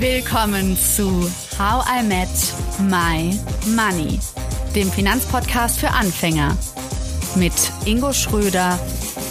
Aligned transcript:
Willkommen 0.00 0.78
zu 0.78 1.30
How 1.58 1.84
I 1.86 2.02
Met 2.02 2.28
My 2.88 3.38
Money, 3.76 4.18
dem 4.74 4.90
Finanzpodcast 4.90 5.78
für 5.78 5.90
Anfänger 5.90 6.56
mit 7.36 7.52
Ingo 7.84 8.10
Schröder 8.14 8.78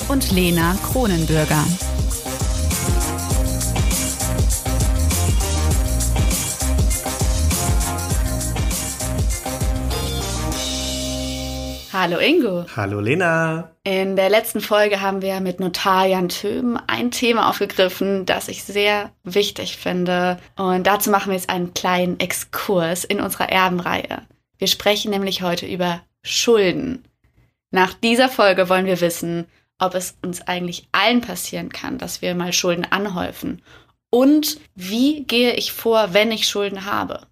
und 0.09 0.29
Lena 0.31 0.77
Kronenbürger. 0.91 1.65
Hallo 12.01 12.17
Ingo. 12.17 12.65
Hallo 12.77 13.01
Lena. 13.01 13.75
In 13.83 14.15
der 14.15 14.29
letzten 14.29 14.61
Folge 14.61 15.01
haben 15.01 15.21
wir 15.21 15.41
mit 15.41 15.59
Notar 15.59 16.05
Jan 16.05 16.29
Töben 16.29 16.77
ein 16.87 17.11
Thema 17.11 17.49
aufgegriffen, 17.49 18.25
das 18.25 18.47
ich 18.47 18.63
sehr 18.63 19.11
wichtig 19.25 19.75
finde. 19.75 20.39
Und 20.55 20.87
dazu 20.87 21.09
machen 21.09 21.31
wir 21.31 21.35
jetzt 21.35 21.49
einen 21.49 21.73
kleinen 21.73 22.17
Exkurs 22.17 23.03
in 23.03 23.19
unserer 23.19 23.49
Erbenreihe. 23.49 24.21
Wir 24.57 24.67
sprechen 24.67 25.11
nämlich 25.11 25.41
heute 25.41 25.65
über 25.65 25.99
Schulden. 26.23 27.03
Nach 27.69 27.93
dieser 27.93 28.29
Folge 28.29 28.69
wollen 28.69 28.85
wir 28.85 29.01
wissen, 29.01 29.45
ob 29.77 29.93
es 29.93 30.17
uns 30.23 30.47
eigentlich 30.47 30.87
allen 30.93 31.19
passieren 31.19 31.67
kann, 31.67 31.97
dass 31.97 32.21
wir 32.21 32.33
mal 32.33 32.53
Schulden 32.53 32.85
anhäufen. 32.89 33.61
Und 34.09 34.57
wie 34.73 35.25
gehe 35.25 35.51
ich 35.55 35.73
vor, 35.73 36.13
wenn 36.13 36.31
ich 36.31 36.47
Schulden 36.47 36.85
habe? 36.85 37.27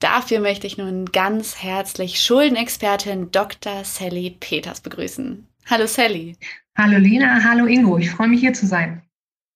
Dafür 0.00 0.38
möchte 0.38 0.66
ich 0.68 0.78
nun 0.78 1.06
ganz 1.06 1.60
herzlich 1.60 2.20
Schuldenexpertin 2.20 3.32
Dr. 3.32 3.84
Sally 3.84 4.36
Peters 4.38 4.80
begrüßen. 4.80 5.44
Hallo 5.66 5.86
Sally. 5.86 6.36
Hallo 6.76 6.98
Lena, 6.98 7.42
hallo 7.42 7.66
Ingo, 7.66 7.98
ich 7.98 8.10
freue 8.10 8.28
mich 8.28 8.38
hier 8.40 8.52
zu 8.52 8.66
sein. 8.66 9.02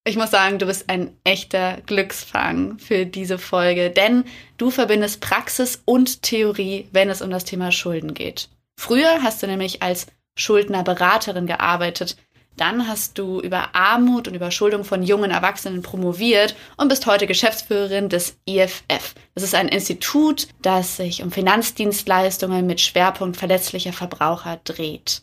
Ich 0.05 0.17
muss 0.17 0.33
sagen, 0.33 0.59
du 0.59 0.67
bist 0.67 0.91
ein 0.91 1.17
echter 1.23 1.81
Glücksfang 1.87 2.79
für 2.81 3.07
diese 3.07 3.39
Folge, 3.39 3.91
denn 3.91 4.25
du 4.57 4.73
verbindest 4.73 5.21
Praxis 5.21 5.81
und 5.85 6.23
Theorie, 6.23 6.89
wenn 6.91 7.09
es 7.09 7.23
um 7.23 7.31
das 7.31 7.45
Thema 7.45 7.71
Schulden 7.71 8.13
geht. 8.13 8.49
Früher 8.77 9.23
hast 9.23 9.45
du 9.45 9.47
nämlich 9.47 9.81
als 9.81 10.09
Schuldnerberaterin 10.35 11.47
gearbeitet, 11.47 12.17
dann 12.57 12.87
hast 12.89 13.19
du 13.19 13.41
über 13.41 13.75
Armut 13.75 14.29
und 14.29 14.35
Überschuldung 14.35 14.85
von 14.85 15.03
jungen 15.03 15.31
Erwachsenen 15.31 15.83
promoviert 15.83 16.55
und 16.77 16.89
bist 16.89 17.07
heute 17.07 17.27
Geschäftsführerin 17.27 18.09
des 18.09 18.37
IFF. 18.47 19.15
Das 19.35 19.45
ist 19.45 19.55
ein 19.55 19.69
Institut, 19.69 20.49
das 20.61 20.97
sich 20.97 21.23
um 21.23 21.31
Finanzdienstleistungen 21.31 22.67
mit 22.67 22.81
Schwerpunkt 22.81 23.37
verletzlicher 23.37 23.93
Verbraucher 23.93 24.61
dreht. 24.65 25.23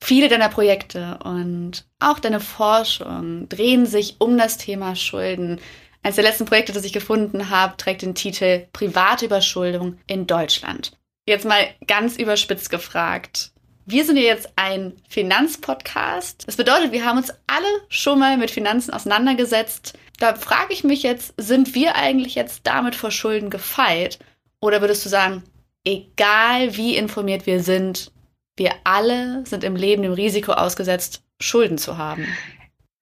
Viele 0.00 0.28
deiner 0.28 0.48
Projekte 0.48 1.18
und 1.24 1.84
auch 1.98 2.20
deine 2.20 2.40
Forschung 2.40 3.48
drehen 3.48 3.84
sich 3.84 4.16
um 4.20 4.38
das 4.38 4.56
Thema 4.56 4.94
Schulden. 4.94 5.60
Eines 6.02 6.14
der 6.14 6.24
letzten 6.24 6.44
Projekte, 6.44 6.72
das 6.72 6.84
ich 6.84 6.92
gefunden 6.92 7.50
habe, 7.50 7.76
trägt 7.76 8.02
den 8.02 8.14
Titel 8.14 8.66
Private 8.72 9.26
Überschuldung 9.26 9.98
in 10.06 10.26
Deutschland. 10.26 10.92
Jetzt 11.26 11.44
mal 11.44 11.66
ganz 11.86 12.16
überspitzt 12.16 12.70
gefragt. 12.70 13.50
Wir 13.90 14.04
sind 14.04 14.18
ja 14.18 14.22
jetzt 14.24 14.50
ein 14.56 14.92
Finanzpodcast. 15.08 16.46
Das 16.46 16.56
bedeutet, 16.56 16.92
wir 16.92 17.06
haben 17.06 17.16
uns 17.16 17.32
alle 17.46 17.66
schon 17.88 18.18
mal 18.18 18.36
mit 18.36 18.50
Finanzen 18.50 18.92
auseinandergesetzt. 18.92 19.98
Da 20.18 20.34
frage 20.34 20.74
ich 20.74 20.84
mich 20.84 21.02
jetzt, 21.02 21.32
sind 21.38 21.74
wir 21.74 21.96
eigentlich 21.96 22.34
jetzt 22.34 22.66
damit 22.66 22.94
vor 22.94 23.10
Schulden 23.10 23.48
gefeit? 23.48 24.18
Oder 24.60 24.82
würdest 24.82 25.06
du 25.06 25.08
sagen, 25.08 25.42
egal 25.86 26.76
wie 26.76 26.96
informiert 26.96 27.46
wir 27.46 27.62
sind, 27.62 28.12
wir 28.58 28.72
alle 28.84 29.46
sind 29.46 29.64
im 29.64 29.74
Leben 29.74 30.02
dem 30.02 30.12
Risiko 30.12 30.52
ausgesetzt, 30.52 31.22
Schulden 31.40 31.78
zu 31.78 31.96
haben? 31.96 32.26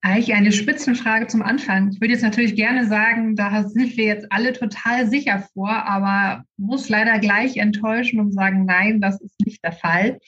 Eigentlich 0.03 0.33
eine 0.35 0.53
Spitzenfrage 0.53 1.27
zum 1.27 1.41
Anfang. 1.41 1.89
Ich 1.91 1.99
würde 1.99 2.13
jetzt 2.13 2.23
natürlich 2.23 2.55
gerne 2.55 2.87
sagen, 2.87 3.35
da 3.35 3.67
sind 3.67 3.97
wir 3.97 4.05
jetzt 4.05 4.31
alle 4.31 4.53
total 4.53 5.09
sicher 5.09 5.49
vor, 5.53 5.69
aber 5.69 6.45
muss 6.55 6.87
leider 6.87 7.19
gleich 7.19 7.57
enttäuschen 7.57 8.21
und 8.21 8.31
sagen, 8.31 8.63
nein, 8.63 9.01
das 9.01 9.19
ist 9.19 9.37
nicht 9.45 9.61
der 9.65 9.73
Fall. 9.73 10.19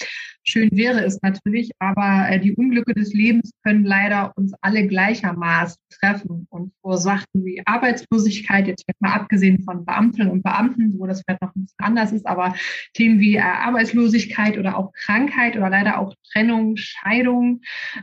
Schön 0.50 0.70
wäre 0.72 1.06
es 1.06 1.22
natürlich, 1.22 1.70
aber 1.78 2.28
äh, 2.28 2.40
die 2.40 2.56
Unglücke 2.56 2.96
des 2.96 3.14
Lebens 3.14 3.52
können 3.64 3.86
leider 3.86 4.36
uns 4.36 4.52
alle 4.62 4.88
gleichermaßen 4.88 5.78
treffen 5.92 6.48
und 6.50 6.74
vor 6.82 6.98
Sachen 6.98 7.28
wie 7.46 7.62
Arbeitslosigkeit, 7.66 8.68
jetzt 8.68 8.84
mal 9.00 9.14
abgesehen 9.14 9.62
von 9.62 9.86
Beamtinnen 9.86 10.32
und 10.32 10.42
Beamten, 10.42 10.98
wo 10.98 11.06
das 11.06 11.22
vielleicht 11.22 11.44
noch 11.44 11.56
ein 11.56 11.66
bisschen 11.66 11.78
anders 11.78 12.12
ist, 12.14 12.26
aber 12.26 12.56
Themen 12.96 13.20
wie 13.20 13.36
äh, 13.36 13.42
Arbeitslosigkeit 13.42 14.58
oder 14.58 14.76
auch 14.76 14.92
Krankheit 14.94 15.56
oder 15.56 15.70
leider 15.70 16.00
auch 16.00 16.16
Trennung, 16.34 16.78
Scheidung 16.78 17.62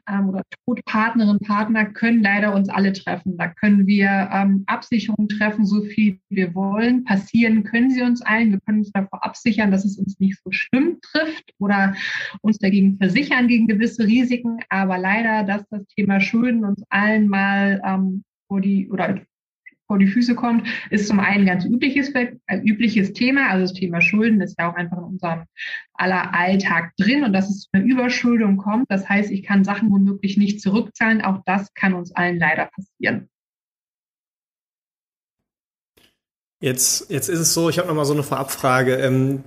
ähm, 0.08 0.28
oder 0.28 0.42
Tod 0.64 0.84
Partnerin, 0.84 1.40
Partner 1.40 1.86
können 1.86 2.22
leider 2.22 2.54
uns 2.54 2.68
alle 2.68 2.92
treffen. 2.92 3.36
Da 3.36 3.48
können 3.48 3.88
wir 3.88 4.30
ähm, 4.32 4.62
Absicherungen 4.66 5.28
treffen, 5.28 5.66
so 5.66 5.82
viel 5.82 6.20
wir 6.28 6.54
wollen. 6.54 7.02
Passieren 7.02 7.64
können 7.64 7.90
sie 7.90 8.02
uns 8.02 8.22
allen. 8.22 8.52
Wir 8.52 8.60
können 8.60 8.78
uns 8.78 8.92
davor 8.92 9.24
absichern, 9.24 9.72
dass 9.72 9.84
es 9.84 9.98
uns 9.98 10.20
nicht 10.20 10.38
so 10.44 10.52
schlimm 10.52 10.98
trifft 11.02 11.50
oder 11.58 11.96
uns 12.42 12.58
dagegen 12.58 12.96
versichern 12.98 13.48
gegen 13.48 13.66
gewisse 13.66 14.04
Risiken. 14.06 14.58
Aber 14.68 14.98
leider, 14.98 15.44
dass 15.44 15.64
das 15.70 15.86
Thema 15.88 16.20
Schulden 16.20 16.64
uns 16.64 16.82
allen 16.88 17.28
mal 17.28 17.80
ähm, 17.84 18.24
vor 18.48 18.60
die 18.60 18.88
oder 18.90 19.20
vor 19.86 19.98
die 19.98 20.06
Füße 20.06 20.34
kommt, 20.34 20.66
ist 20.90 21.06
zum 21.06 21.20
einen 21.20 21.46
ganz 21.46 21.64
übliches, 21.64 22.10
äh, 22.14 22.34
übliches 22.64 23.12
Thema. 23.12 23.48
Also 23.50 23.62
das 23.62 23.72
Thema 23.72 24.00
Schulden 24.00 24.40
ist 24.40 24.58
ja 24.58 24.70
auch 24.70 24.74
einfach 24.74 24.98
in 24.98 25.04
unserem 25.04 25.44
aller 25.94 26.34
Alltag 26.34 26.92
drin 26.96 27.22
und 27.24 27.32
dass 27.32 27.48
es 27.48 27.62
zu 27.62 27.68
einer 27.72 27.84
Überschuldung 27.84 28.56
kommt. 28.56 28.86
Das 28.88 29.08
heißt, 29.08 29.30
ich 29.30 29.42
kann 29.42 29.64
Sachen 29.64 29.90
womöglich 29.90 30.36
nicht 30.36 30.60
zurückzahlen. 30.60 31.22
Auch 31.22 31.42
das 31.46 31.72
kann 31.74 31.94
uns 31.94 32.12
allen 32.14 32.38
leider 32.38 32.66
passieren. 32.66 33.28
Jetzt, 36.58 37.10
jetzt 37.10 37.28
ist 37.28 37.38
es 37.38 37.52
so, 37.52 37.68
ich 37.68 37.78
habe 37.78 37.88
noch 37.88 37.94
mal 37.94 38.06
so 38.06 38.14
eine 38.14 38.22
Vorabfrage. 38.22 38.96
Ähm, 38.96 39.44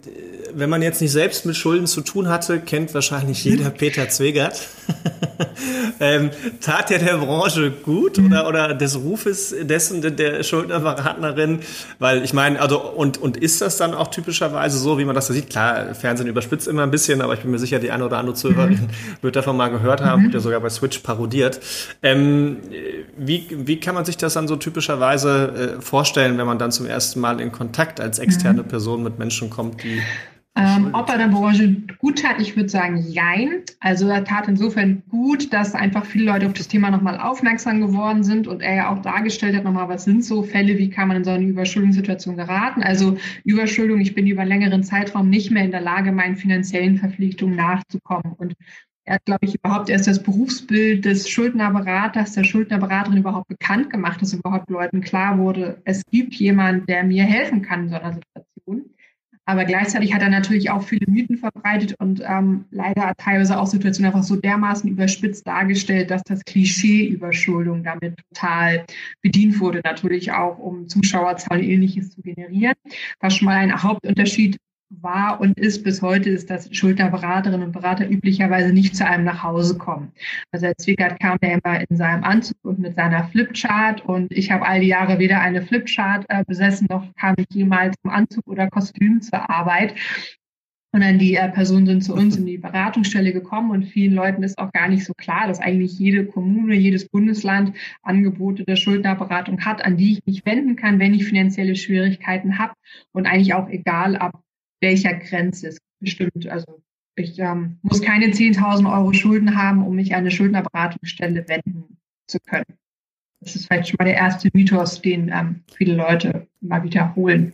wenn 0.53 0.69
man 0.69 0.83
jetzt 0.83 1.01
nicht 1.01 1.11
selbst 1.11 1.45
mit 1.45 1.55
Schulden 1.55 1.87
zu 1.87 2.01
tun 2.01 2.27
hatte, 2.29 2.59
kennt 2.59 2.93
wahrscheinlich 2.93 3.43
jeder 3.43 3.69
Peter 3.71 4.09
Zwegert. 4.09 4.67
ähm, 5.99 6.29
tat 6.61 6.89
der 6.89 6.99
der 6.99 7.17
Branche 7.17 7.71
gut 7.71 8.19
oder, 8.19 8.47
oder 8.47 8.73
des 8.73 8.97
Rufes 8.97 9.53
dessen 9.61 10.01
der, 10.15 10.43
Schuldnerpartnerin? 10.43 11.59
Weil 11.99 12.23
ich 12.23 12.33
meine, 12.33 12.61
also 12.61 12.79
und, 12.79 13.17
und 13.17 13.37
ist 13.37 13.61
das 13.61 13.77
dann 13.77 13.93
auch 13.93 14.07
typischerweise 14.07 14.77
so, 14.77 14.97
wie 14.97 15.05
man 15.05 15.15
das 15.15 15.27
so 15.27 15.33
sieht? 15.33 15.49
Klar, 15.49 15.93
Fernsehen 15.95 16.27
überspitzt 16.27 16.67
immer 16.67 16.83
ein 16.83 16.91
bisschen, 16.91 17.21
aber 17.21 17.33
ich 17.33 17.41
bin 17.41 17.51
mir 17.51 17.59
sicher, 17.59 17.79
die 17.79 17.91
eine 17.91 18.05
oder 18.05 18.17
andere 18.17 18.35
Zuhörerin 18.35 18.81
mhm. 18.81 18.89
wird 19.21 19.35
davon 19.35 19.57
mal 19.57 19.69
gehört 19.69 20.01
haben, 20.01 20.21
mhm. 20.21 20.25
wird 20.25 20.35
ja 20.35 20.39
sogar 20.39 20.59
bei 20.59 20.69
Switch 20.69 20.99
parodiert. 20.99 21.59
Ähm, 22.01 22.57
wie, 23.17 23.47
wie 23.49 23.79
kann 23.79 23.95
man 23.95 24.05
sich 24.05 24.17
das 24.17 24.33
dann 24.33 24.47
so 24.47 24.55
typischerweise 24.55 25.77
äh, 25.79 25.81
vorstellen, 25.81 26.37
wenn 26.37 26.45
man 26.45 26.59
dann 26.59 26.71
zum 26.71 26.85
ersten 26.85 26.99
ersten 26.99 27.21
Mal 27.21 27.39
in 27.39 27.51
Kontakt 27.51 27.99
als 27.99 28.19
externe 28.19 28.63
mhm. 28.63 28.67
Person 28.67 29.03
mit 29.03 29.17
Menschen 29.17 29.49
kommt, 29.49 29.83
die 29.83 30.01
ähm, 30.57 30.89
ob 30.93 31.09
er 31.09 31.17
der 31.17 31.27
Branche 31.27 31.77
gut 31.99 32.21
tat, 32.21 32.41
ich 32.41 32.55
würde 32.55 32.69
sagen, 32.69 32.97
jein. 32.97 33.61
Also 33.79 34.07
er 34.07 34.23
tat 34.23 34.47
insofern 34.47 35.03
gut, 35.07 35.53
dass 35.53 35.75
einfach 35.75 36.05
viele 36.05 36.25
Leute 36.25 36.47
auf 36.47 36.53
das 36.53 36.67
Thema 36.67 36.89
nochmal 36.89 37.19
aufmerksam 37.19 37.79
geworden 37.79 38.23
sind 38.23 38.47
und 38.47 38.61
er 38.61 38.75
ja 38.75 38.89
auch 38.89 39.01
dargestellt 39.01 39.55
hat 39.55 39.63
nochmal, 39.63 39.87
was 39.87 40.03
sind 40.03 40.25
so 40.25 40.43
Fälle, 40.43 40.77
wie 40.77 40.89
kann 40.89 41.07
man 41.07 41.17
in 41.17 41.23
so 41.23 41.31
eine 41.31 41.45
Überschuldungssituation 41.45 42.35
geraten. 42.35 42.83
Also 42.83 43.17
Überschuldung, 43.43 44.01
ich 44.01 44.15
bin 44.15 44.27
über 44.27 44.41
einen 44.41 44.49
längeren 44.49 44.83
Zeitraum 44.83 45.29
nicht 45.29 45.51
mehr 45.51 45.63
in 45.63 45.71
der 45.71 45.81
Lage, 45.81 46.11
meinen 46.11 46.35
finanziellen 46.35 46.97
Verpflichtungen 46.97 47.55
nachzukommen. 47.55 48.33
Und 48.33 48.55
er 49.05 49.15
hat, 49.15 49.25
glaube 49.25 49.45
ich, 49.45 49.55
überhaupt 49.55 49.89
erst 49.89 50.07
das 50.07 50.21
Berufsbild 50.21 51.05
des 51.05 51.29
Schuldnerberaters, 51.29 52.33
der 52.33 52.43
Schuldnerberaterin 52.43 53.19
überhaupt 53.19 53.47
bekannt 53.47 53.89
gemacht, 53.89 54.21
dass 54.21 54.33
überhaupt 54.33 54.69
Leuten 54.69 55.01
klar 55.01 55.37
wurde, 55.37 55.81
es 55.85 56.03
gibt 56.11 56.35
jemanden, 56.35 56.85
der 56.85 57.03
mir 57.03 57.23
helfen 57.23 57.61
kann 57.61 57.83
in 57.83 57.89
so 57.89 57.95
einer 57.95 58.13
Situation. 58.13 58.89
Aber 59.49 59.65
gleichzeitig 59.65 60.13
hat 60.13 60.21
er 60.21 60.29
natürlich 60.29 60.69
auch 60.69 60.83
viele 60.83 61.07
Mythen 61.09 61.35
verbreitet 61.35 61.95
und 61.97 62.21
ähm, 62.23 62.65
leider 62.69 63.13
teilweise 63.17 63.59
auch 63.59 63.65
Situationen 63.65 64.13
einfach 64.13 64.23
so 64.23 64.35
dermaßen 64.35 64.87
überspitzt 64.87 65.47
dargestellt, 65.47 66.11
dass 66.11 66.21
das 66.21 66.45
Klischee 66.45 67.07
Überschuldung 67.07 67.83
damit 67.83 68.13
total 68.29 68.85
bedient 69.23 69.59
wurde, 69.59 69.81
natürlich 69.83 70.31
auch, 70.31 70.59
um 70.59 70.87
Zuschauerzahlen 70.87 71.63
ähnliches 71.63 72.11
zu 72.11 72.21
generieren. 72.21 72.75
Was 73.21 73.37
schon 73.37 73.47
mal 73.47 73.55
ein 73.55 73.81
Hauptunterschied 73.81 74.59
war 74.89 75.39
und 75.39 75.57
ist 75.57 75.83
bis 75.83 76.01
heute, 76.01 76.29
ist, 76.29 76.49
dass 76.49 76.73
Schulterberaterinnen 76.75 77.67
und 77.67 77.71
Berater 77.71 78.09
üblicherweise 78.09 78.73
nicht 78.73 78.95
zu 78.95 79.05
einem 79.05 79.23
nach 79.23 79.43
Hause 79.43 79.77
kommen. 79.77 80.11
Also 80.51 80.65
Herr 80.65 80.77
Zwickert 80.77 81.19
kam 81.19 81.37
ja 81.41 81.49
immer 81.49 81.85
in 81.87 81.95
seinem 81.95 82.23
Anzug 82.23 82.57
und 82.63 82.79
mit 82.79 82.95
seiner 82.95 83.25
Flipchart 83.25 84.03
und 84.05 84.31
ich 84.31 84.51
habe 84.51 84.65
all 84.65 84.79
die 84.79 84.87
Jahre 84.87 85.19
weder 85.19 85.41
eine 85.41 85.61
Flipchart 85.61 86.25
äh, 86.29 86.43
besessen, 86.43 86.87
noch 86.89 87.05
kam 87.15 87.35
ich 87.37 87.45
jemals 87.51 87.95
im 88.03 88.09
Anzug 88.09 88.47
oder 88.47 88.69
Kostüm 88.69 89.21
zur 89.21 89.49
Arbeit. 89.49 89.95
Und 90.91 91.01
dann 91.01 91.19
die 91.19 91.35
äh, 91.35 91.49
Personen 91.49 91.85
sind 91.85 92.03
zu 92.03 92.15
uns 92.15 92.35
in 92.35 92.47
die 92.47 92.57
Beratungsstelle 92.57 93.31
gekommen 93.31 93.69
und 93.69 93.83
vielen 93.83 94.15
Leuten 94.15 94.41
ist 94.41 94.57
auch 94.57 94.71
gar 94.71 94.87
nicht 94.87 95.05
so 95.05 95.13
klar, 95.13 95.45
dass 95.47 95.59
eigentlich 95.59 95.99
jede 95.99 96.25
Kommune, 96.25 96.73
jedes 96.73 97.07
Bundesland 97.07 97.75
Angebote 98.01 98.63
der 98.63 98.75
Schuldnerberatung 98.75 99.63
hat, 99.63 99.85
an 99.85 99.97
die 99.97 100.13
ich 100.13 100.25
mich 100.25 100.47
wenden 100.47 100.75
kann, 100.75 100.97
wenn 100.97 101.13
ich 101.13 101.25
finanzielle 101.25 101.75
Schwierigkeiten 101.75 102.57
habe 102.57 102.73
und 103.11 103.27
eigentlich 103.27 103.53
auch 103.53 103.69
egal 103.69 104.15
ab 104.15 104.41
welcher 104.81 105.13
Grenze 105.15 105.69
es 105.69 105.77
bestimmt. 105.99 106.47
Also 106.47 106.81
ich 107.15 107.37
ähm, 107.39 107.79
muss 107.81 108.01
keine 108.01 108.27
10.000 108.27 108.91
Euro 108.91 109.13
Schulden 109.13 109.55
haben, 109.55 109.85
um 109.85 109.95
mich 109.95 110.13
an 110.13 110.19
eine 110.19 110.31
Schuldnerberatungsstelle 110.31 111.47
wenden 111.47 111.97
zu 112.27 112.39
können. 112.39 112.65
Das 113.41 113.55
ist 113.55 113.67
vielleicht 113.67 113.89
schon 113.89 113.97
mal 113.99 114.05
der 114.05 114.15
erste 114.15 114.49
Mythos, 114.53 115.01
den 115.01 115.29
ähm, 115.29 115.63
viele 115.73 115.95
Leute 115.95 116.47
mal 116.61 116.83
wiederholen. 116.83 117.53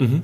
Mhm. 0.00 0.22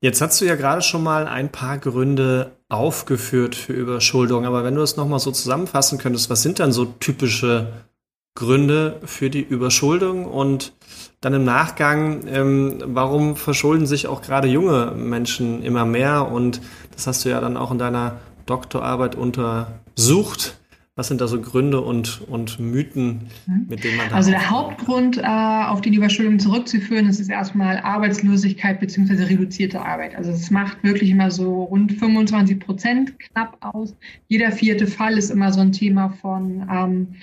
Jetzt 0.00 0.20
hast 0.20 0.40
du 0.40 0.46
ja 0.46 0.56
gerade 0.56 0.82
schon 0.82 1.02
mal 1.02 1.28
ein 1.28 1.52
paar 1.52 1.78
Gründe 1.78 2.56
aufgeführt 2.68 3.54
für 3.54 3.72
Überschuldung, 3.72 4.46
aber 4.46 4.64
wenn 4.64 4.74
du 4.74 4.82
es 4.82 4.96
nochmal 4.96 5.20
so 5.20 5.30
zusammenfassen 5.30 5.98
könntest, 5.98 6.28
was 6.28 6.42
sind 6.42 6.58
dann 6.58 6.72
so 6.72 6.86
typische 6.86 7.84
Gründe 8.34 9.00
für 9.04 9.28
die 9.28 9.42
Überschuldung 9.42 10.24
und 10.24 10.72
dann 11.20 11.34
im 11.34 11.44
Nachgang, 11.44 12.26
ähm, 12.26 12.82
warum 12.86 13.36
verschulden 13.36 13.86
sich 13.86 14.06
auch 14.06 14.22
gerade 14.22 14.48
junge 14.48 14.92
Menschen 14.96 15.62
immer 15.62 15.84
mehr 15.84 16.30
und 16.30 16.60
das 16.94 17.06
hast 17.06 17.24
du 17.24 17.28
ja 17.28 17.40
dann 17.40 17.56
auch 17.56 17.70
in 17.70 17.78
deiner 17.78 18.20
Doktorarbeit 18.46 19.14
untersucht. 19.14 20.58
Was 20.94 21.08
sind 21.08 21.22
da 21.22 21.26
so 21.26 21.40
Gründe 21.40 21.80
und, 21.80 22.20
und 22.28 22.60
Mythen, 22.60 23.30
mhm. 23.46 23.66
mit 23.66 23.82
denen 23.82 23.96
man 23.96 24.10
da. 24.10 24.16
Also 24.16 24.30
der 24.30 24.50
Hauptgrund, 24.50 25.16
äh, 25.16 25.22
auf 25.22 25.80
die 25.80 25.94
Überschuldung 25.94 26.38
zurückzuführen, 26.38 27.08
ist, 27.08 27.18
ist 27.18 27.30
erstmal 27.30 27.78
Arbeitslosigkeit 27.78 28.78
bzw. 28.78 29.24
reduzierte 29.24 29.80
Arbeit. 29.80 30.14
Also 30.14 30.32
es 30.32 30.50
macht 30.50 30.84
wirklich 30.84 31.08
immer 31.08 31.30
so 31.30 31.64
rund 31.64 31.92
25 31.92 32.60
Prozent 32.60 33.18
knapp 33.18 33.56
aus. 33.60 33.96
Jeder 34.28 34.52
vierte 34.52 34.86
Fall 34.86 35.16
ist 35.16 35.30
immer 35.30 35.50
so 35.50 35.60
ein 35.60 35.72
Thema 35.72 36.10
von 36.10 36.68
ähm, 36.70 37.14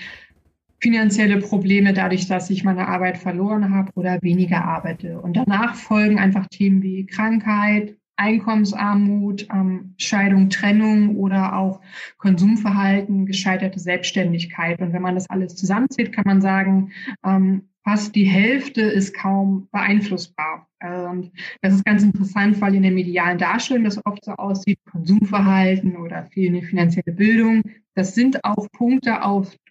finanzielle 0.82 1.40
Probleme 1.40 1.94
dadurch, 1.94 2.28
dass 2.28 2.50
ich 2.50 2.64
meine 2.64 2.88
Arbeit 2.88 3.18
verloren 3.18 3.74
habe 3.74 3.92
oder 3.96 4.22
weniger 4.22 4.64
arbeite. 4.64 5.20
Und 5.20 5.36
danach 5.36 5.76
folgen 5.76 6.20
einfach 6.20 6.48
Themen 6.48 6.82
wie 6.82 7.06
Krankheit, 7.06 7.98
Einkommensarmut, 8.16 9.48
ähm, 9.52 9.94
Scheidung, 9.98 10.50
Trennung 10.50 11.16
oder 11.16 11.56
auch 11.56 11.82
Konsumverhalten, 12.18 13.26
gescheiterte 13.26 13.80
Selbstständigkeit. 13.80 14.82
Und 14.82 14.94
wenn 14.94 15.02
man 15.02 15.16
das 15.16 15.30
alles 15.30 15.56
zusammenzieht, 15.56 16.12
kann 16.12 16.26
man 16.26 16.42
sagen, 16.42 16.92
ähm, 17.26 17.70
fast 17.84 18.16
die 18.16 18.26
Hälfte 18.26 18.82
ist 18.82 19.16
kaum 19.16 19.68
beeinflussbar. 19.72 20.68
Und 20.82 21.32
das 21.62 21.74
ist 21.74 21.84
ganz 21.84 22.04
interessant, 22.04 22.62
weil 22.62 22.76
in 22.76 22.84
der 22.84 22.92
medialen 22.92 23.38
Darstellung 23.38 23.84
das 23.84 24.00
oft 24.06 24.24
so 24.24 24.32
aussieht, 24.32 24.80
Konsumverhalten 24.90 25.98
oder 25.98 26.26
fehlende 26.26 26.66
finanzielle 26.66 27.12
Bildung. 27.12 27.64
Das 27.96 28.16
sind 28.16 28.46
auch 28.46 28.72
Punkte, 28.72 29.24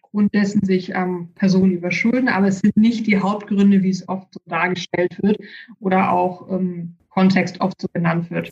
aufgrund 0.08 0.34
dessen 0.34 0.64
sich 0.64 0.90
ähm, 0.94 1.28
Personen 1.34 1.72
überschulden, 1.72 2.28
aber 2.28 2.48
es 2.48 2.60
sind 2.60 2.76
nicht 2.76 3.06
die 3.06 3.18
Hauptgründe, 3.18 3.82
wie 3.82 3.90
es 3.90 4.08
oft 4.08 4.32
so 4.32 4.40
dargestellt 4.46 5.18
wird 5.22 5.38
oder 5.80 6.10
auch 6.12 6.50
ähm, 6.50 6.94
Kontext 7.10 7.60
oft 7.60 7.80
so 7.80 7.88
genannt 7.92 8.30
wird. 8.30 8.50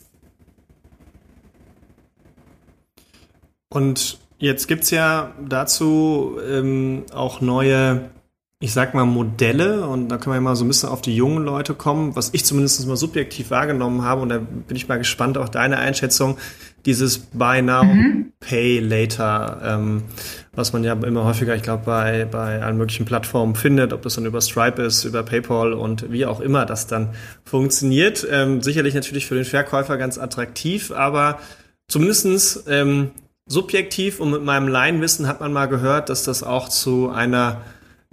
Und 3.69 4.19
jetzt 4.37 4.67
gibt 4.67 4.83
es 4.83 4.91
ja 4.91 5.33
dazu 5.47 6.37
ähm, 6.47 7.05
auch 7.11 7.41
neue, 7.41 8.11
ich 8.59 8.73
sag 8.73 8.93
mal, 8.93 9.05
Modelle. 9.05 9.87
Und 9.87 10.09
da 10.09 10.17
können 10.17 10.35
wir 10.35 10.41
mal 10.41 10.55
so 10.55 10.63
ein 10.63 10.67
bisschen 10.67 10.89
auf 10.89 11.01
die 11.01 11.15
jungen 11.15 11.43
Leute 11.43 11.73
kommen, 11.73 12.15
was 12.15 12.33
ich 12.33 12.45
zumindest 12.45 12.85
mal 12.87 12.95
subjektiv 12.97 13.49
wahrgenommen 13.49 14.03
habe. 14.03 14.21
Und 14.21 14.29
da 14.29 14.37
bin 14.37 14.77
ich 14.77 14.87
mal 14.87 14.97
gespannt, 14.97 15.37
auch 15.37 15.49
deine 15.49 15.77
Einschätzung 15.77 16.37
dieses 16.87 17.17
Buy 17.17 17.61
Now, 17.61 17.83
mhm. 17.83 18.31
Pay 18.39 18.79
Later, 18.79 19.59
ähm, 19.61 20.03
was 20.53 20.71
man 20.71 20.85
ja 20.85 20.93
immer 20.93 21.25
häufiger, 21.25 21.53
ich 21.53 21.61
glaube, 21.61 21.83
bei, 21.85 22.25
bei 22.25 22.61
allen 22.63 22.77
möglichen 22.77 23.05
Plattformen 23.05 23.55
findet, 23.55 23.91
ob 23.91 24.01
das 24.03 24.15
dann 24.15 24.25
über 24.25 24.39
Stripe 24.39 24.81
ist, 24.81 25.03
über 25.03 25.21
PayPal 25.21 25.73
und 25.73 26.11
wie 26.11 26.25
auch 26.25 26.39
immer 26.39 26.65
das 26.65 26.87
dann 26.87 27.09
funktioniert. 27.43 28.25
Ähm, 28.31 28.61
sicherlich 28.61 28.95
natürlich 28.95 29.27
für 29.27 29.35
den 29.35 29.43
Verkäufer 29.43 29.97
ganz 29.97 30.17
attraktiv, 30.17 30.91
aber 30.91 31.39
zumindestens 31.89 32.63
ähm, 32.67 33.11
subjektiv 33.47 34.21
und 34.21 34.31
mit 34.31 34.43
meinem 34.43 34.69
Laienwissen 34.69 35.27
hat 35.27 35.41
man 35.41 35.51
mal 35.51 35.67
gehört, 35.67 36.07
dass 36.07 36.23
das 36.23 36.41
auch 36.41 36.69
zu 36.69 37.09
einer 37.09 37.61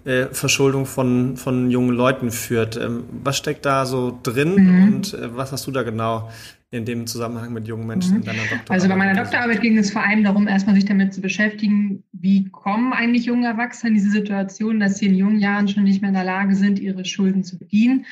äh, 0.05 0.27
Verschuldung 0.33 0.85
von, 0.85 1.37
von 1.37 1.71
jungen 1.71 1.95
Leuten 1.95 2.33
führt. 2.33 2.77
Ähm, 2.77 3.05
was 3.23 3.37
steckt 3.37 3.65
da 3.67 3.87
so 3.87 4.19
drin 4.25 4.55
mhm. 4.57 4.85
und 4.85 5.15
äh, 5.15 5.37
was 5.37 5.53
hast 5.53 5.67
du 5.69 5.71
da 5.71 5.85
genau 5.85 6.29
in 6.75 6.85
dem 6.85 7.07
Zusammenhang 7.07 7.53
mit 7.53 7.69
jungen 7.69 7.87
Menschen 7.87 8.15
mhm. 8.15 8.21
in 8.21 8.25
deiner 8.25 8.39
Doktorarbeit? 8.43 8.71
Also 8.71 8.89
bei 8.89 8.97
meiner 8.97 9.15
Doktorarbeit 9.15 9.61
ging 9.61 9.79
es 9.79 9.93
vor 9.93 10.05
allem 10.05 10.25
darum, 10.25 10.49
erstmal 10.49 10.75
sich 10.75 10.85
damit 10.85 11.15
zu 11.15 11.21
beschäftigen, 11.21 12.03
wie 12.13 12.49
kommen 12.51 12.93
eigentlich 12.93 13.27
junge 13.27 13.47
Erwachsene 13.47 13.91
in 13.91 13.95
diese 13.95 14.11
Situation, 14.11 14.81
dass 14.81 14.99
sie 14.99 15.07
in 15.07 15.15
jungen 15.15 15.39
Jahren 15.39 15.69
schon 15.69 15.85
nicht 15.85 16.03
mehr 16.03 16.09
in 16.09 16.15
der 16.15 16.25
Lage 16.25 16.55
sind, 16.55 16.79
ihre 16.79 17.05
Schulden 17.05 17.45
zu 17.45 17.59
bedienen. 17.59 18.07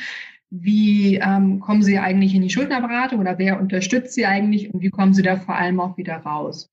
Wie 0.51 1.17
ähm, 1.17 1.61
kommen 1.61 1.83
sie 1.83 1.99
eigentlich 1.99 2.35
in 2.35 2.43
die 2.43 2.51
Schuldnerberatung 2.51 3.21
oder 3.21 3.39
wer 3.39 3.59
unterstützt 3.59 4.15
sie 4.15 4.27
eigentlich 4.27 4.73
und 4.73 4.83
wie 4.83 4.91
kommen 4.91 5.15
sie 5.15 5.23
da 5.23 5.37
vor 5.37 5.57
allem 5.57 5.81
auch 5.81 5.97
wieder 5.97 6.17
raus? 6.17 6.71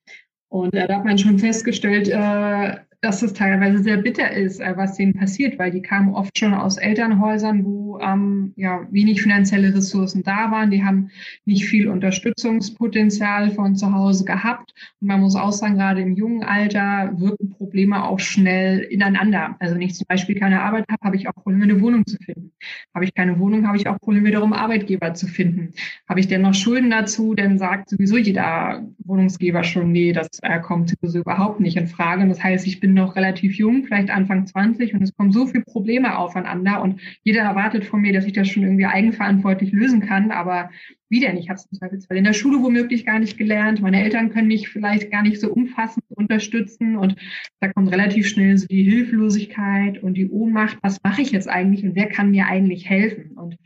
Und 0.50 0.74
äh, 0.74 0.88
da 0.88 0.98
hat 0.98 1.06
man 1.06 1.18
schon 1.18 1.40
festgestellt, 1.40 2.10
äh, 2.10 2.78
dass 3.02 3.22
es 3.22 3.32
teilweise 3.32 3.80
sehr 3.80 3.98
bitter 3.98 4.32
ist, 4.32 4.60
äh, 4.60 4.76
was 4.76 4.98
denen 4.98 5.14
passiert, 5.14 5.58
weil 5.58 5.72
die 5.72 5.82
kamen 5.82 6.14
oft 6.14 6.38
schon 6.38 6.54
aus 6.54 6.78
Elternhäusern, 6.78 7.64
wo 7.64 7.98
ähm, 8.00 8.54
ja 8.58 8.86
wenig 8.92 9.22
finanzielle 9.22 9.74
Ressourcen 9.74 10.24
da 10.24 10.52
waren. 10.52 10.70
Die 10.70 10.84
haben 10.84 11.10
nicht 11.46 11.66
viel 11.66 11.88
Unterstützungspotenzial 11.88 13.52
von 13.52 13.76
zu 13.76 13.94
Hause 13.94 14.26
gehabt. 14.26 14.74
Und 15.00 15.08
man 15.08 15.22
muss 15.22 15.36
auch 15.36 15.54
sagen, 15.54 15.76
gerade 15.76 16.02
im 16.02 16.16
jungen 16.16 16.44
Alter 16.44 17.14
wirken 17.18 17.52
Probleme 17.52 18.04
auch 18.04 18.20
schnell 18.20 18.80
ineinander. 18.80 19.56
Also 19.60 19.76
wenn 19.76 19.82
ich 19.82 19.96
zum 19.96 20.06
Beispiel 20.08 20.36
keine 20.36 20.62
Arbeit 20.62 20.86
habe, 20.90 21.06
habe 21.06 21.16
ich 21.16 21.30
auch 21.30 21.36
Probleme, 21.36 21.64
eine 21.64 21.82
Wohnung 21.82 22.06
zu 22.06 22.18
finden. 22.18 22.52
Habe 22.94 23.06
ich 23.06 23.14
keine 23.14 23.40
Wohnung, 23.40 23.66
habe 23.66 23.78
ich 23.78 23.88
auch 23.88 24.00
Probleme 24.00 24.32
darum, 24.32 24.52
Arbeitgeber 24.52 25.14
zu 25.14 25.28
finden. 25.28 25.74
Habe 26.08 26.20
ich 26.20 26.28
denn 26.28 26.42
noch 26.42 26.54
Schulden 26.54 26.90
dazu, 26.90 27.34
dann 27.34 27.58
sagt 27.58 27.90
sowieso 27.90 28.18
jeder 28.18 28.84
Wohnungsgeber 29.00 29.64
schon, 29.64 29.94
nee, 29.94 30.12
das 30.12 30.28
äh, 30.42 30.60
kommt 30.60 30.90
sowieso 30.90 31.20
überhaupt 31.20 31.62
nicht 31.62 31.78
in 31.78 31.88
Frage. 31.88 32.24
Und 32.24 32.30
das 32.30 32.44
heißt, 32.44 32.68
ich 32.68 32.82
bin 32.82 32.89
bin 32.90 32.96
noch 32.96 33.16
relativ 33.16 33.56
jung, 33.56 33.84
vielleicht 33.86 34.10
Anfang 34.10 34.48
20 34.48 34.96
und 34.96 35.04
es 35.04 35.16
kommen 35.16 35.32
so 35.32 35.46
viele 35.46 35.64
Probleme 35.64 36.18
aufeinander 36.18 36.82
und 36.82 37.00
jeder 37.24 37.42
erwartet 37.42 37.86
von 37.86 38.02
mir, 38.02 38.14
dass 38.14 38.26
ich 38.26 38.34
das 38.34 38.50
schon 38.50 38.64
irgendwie 38.64 38.88
eigenverantwortlich 38.88 39.72
lösen 39.72 40.02
kann, 40.02 40.32
aber 40.32 40.72
wie 41.08 41.20
denn? 41.20 41.38
Ich 41.38 41.50
habe 41.50 41.60
es 41.60 42.08
in 42.10 42.24
der 42.24 42.34
Schule 42.34 42.62
womöglich 42.62 43.06
gar 43.06 43.20
nicht 43.20 43.38
gelernt. 43.38 43.82
Meine 43.82 44.04
Eltern 44.04 44.32
können 44.32 44.48
mich 44.48 44.70
vielleicht 44.70 45.12
gar 45.12 45.24
nicht 45.24 45.40
so 45.40 45.52
umfassend 45.52 46.06
unterstützen 46.10 46.98
und 46.98 47.16
da 47.60 47.72
kommt 47.72 47.92
relativ 47.92 48.28
schnell 48.28 48.58
so 48.58 48.68
die 48.68 48.84
Hilflosigkeit 48.84 50.02
und 50.02 50.16
die 50.16 50.30
Ohnmacht. 50.30 50.78
Was 50.82 51.02
mache 51.04 51.22
ich 51.22 51.32
jetzt 51.32 51.48
eigentlich 51.48 51.84
und 51.84 51.96
wer 51.96 52.08
kann 52.08 52.32
mir 52.32 52.48
eigentlich 52.48 52.90
helfen? 52.90 53.38
Und 53.38 53.58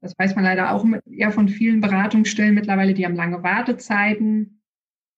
das 0.00 0.14
weiß 0.18 0.34
man 0.34 0.44
leider 0.44 0.72
auch 0.72 0.84
ja 1.06 1.30
von 1.30 1.48
vielen 1.48 1.80
Beratungsstellen 1.80 2.54
mittlerweile, 2.54 2.94
die 2.94 3.04
haben 3.04 3.16
lange 3.16 3.44
Wartezeiten 3.44 4.61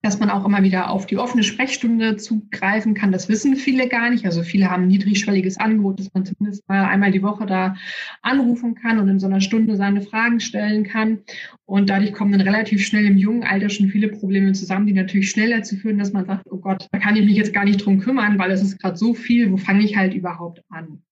dass 0.04 0.20
man 0.20 0.28
auch 0.28 0.44
immer 0.44 0.62
wieder 0.62 0.90
auf 0.90 1.06
die 1.06 1.16
offene 1.16 1.42
Sprechstunde 1.42 2.18
zugreifen 2.18 2.92
kann. 2.92 3.10
Das 3.10 3.30
wissen 3.30 3.56
viele 3.56 3.88
gar 3.88 4.10
nicht. 4.10 4.26
Also 4.26 4.42
viele 4.42 4.70
haben 4.70 4.82
ein 4.82 4.88
niedrigschwelliges 4.88 5.56
Angebot, 5.56 5.98
dass 5.98 6.12
man 6.12 6.26
zumindest 6.26 6.68
mal 6.68 6.84
einmal 6.84 7.10
die 7.10 7.22
Woche 7.22 7.46
da 7.46 7.74
anrufen 8.20 8.74
kann 8.74 8.98
und 8.98 9.08
in 9.08 9.18
so 9.18 9.26
einer 9.26 9.40
Stunde 9.40 9.76
seine 9.76 10.02
Fragen 10.02 10.40
stellen 10.40 10.84
kann. 10.84 11.20
Und 11.64 11.88
dadurch 11.88 12.12
kommen 12.12 12.32
dann 12.32 12.42
relativ 12.42 12.84
schnell 12.84 13.06
im 13.06 13.16
jungen 13.16 13.44
Alter 13.44 13.70
schon 13.70 13.88
viele 13.88 14.08
Probleme 14.08 14.52
zusammen, 14.52 14.86
die 14.86 14.92
natürlich 14.92 15.30
schnell 15.30 15.48
dazu 15.48 15.74
führen, 15.74 15.96
dass 15.96 16.12
man 16.12 16.26
sagt, 16.26 16.48
oh 16.50 16.58
Gott, 16.58 16.86
da 16.92 16.98
kann 16.98 17.16
ich 17.16 17.24
mich 17.24 17.38
jetzt 17.38 17.54
gar 17.54 17.64
nicht 17.64 17.82
drum 17.82 17.98
kümmern, 17.98 18.38
weil 18.38 18.50
es 18.50 18.60
ist 18.60 18.78
gerade 18.78 18.98
so 18.98 19.14
viel, 19.14 19.50
wo 19.52 19.56
fange 19.56 19.84
ich 19.84 19.96
halt 19.96 20.12
überhaupt 20.12 20.60
an? 20.68 21.02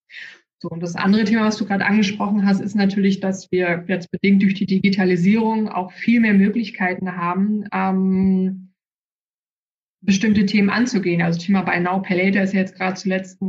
So, 0.59 0.69
und 0.69 0.83
das 0.83 0.97
andere 0.97 1.25
Thema, 1.25 1.47
was 1.47 1.57
du 1.57 1.64
gerade 1.64 1.87
angesprochen 1.87 2.45
hast, 2.45 2.61
ist 2.61 2.76
natürlich, 2.76 3.21
dass 3.21 3.50
wir 3.50 3.85
jetzt 3.88 4.11
bedingt 4.11 4.43
durch 4.43 4.52
die 4.52 4.66
Digitalisierung 4.66 5.71
auch 5.71 5.93
viel 5.93 6.21
mehr 6.21 6.35
Möglichkeiten 6.35 7.16
haben, 7.16 7.64
ähm, 7.73 8.72
bestimmte 10.02 10.47
Themen 10.47 10.68
anzugehen. 10.68 11.23
Also 11.23 11.40
Thema 11.40 11.62
Buy 11.62 11.80
Now 11.80 12.02
Pay 12.02 12.26
Later 12.26 12.42
ist 12.42 12.52
jetzt 12.52 12.76
gerade 12.76 12.94
zuletzt 12.94 13.40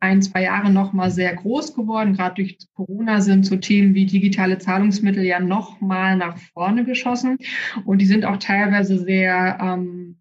ein, 0.00 0.22
zwei 0.22 0.42
Jahre 0.42 0.70
noch 0.70 0.92
mal 0.92 1.10
sehr 1.10 1.34
groß 1.34 1.74
geworden. 1.74 2.14
Gerade 2.14 2.36
durch 2.36 2.58
Corona 2.74 3.20
sind 3.20 3.44
so 3.44 3.56
Themen 3.56 3.94
wie 3.94 4.06
digitale 4.06 4.58
Zahlungsmittel 4.58 5.24
ja 5.24 5.40
noch 5.40 5.80
mal 5.80 6.16
nach 6.16 6.38
vorne 6.54 6.84
geschossen. 6.84 7.36
Und 7.84 7.98
die 7.98 8.06
sind 8.06 8.24
auch 8.24 8.38
teilweise 8.38 8.98
sehr 8.98 9.58
ähm, 9.60 10.16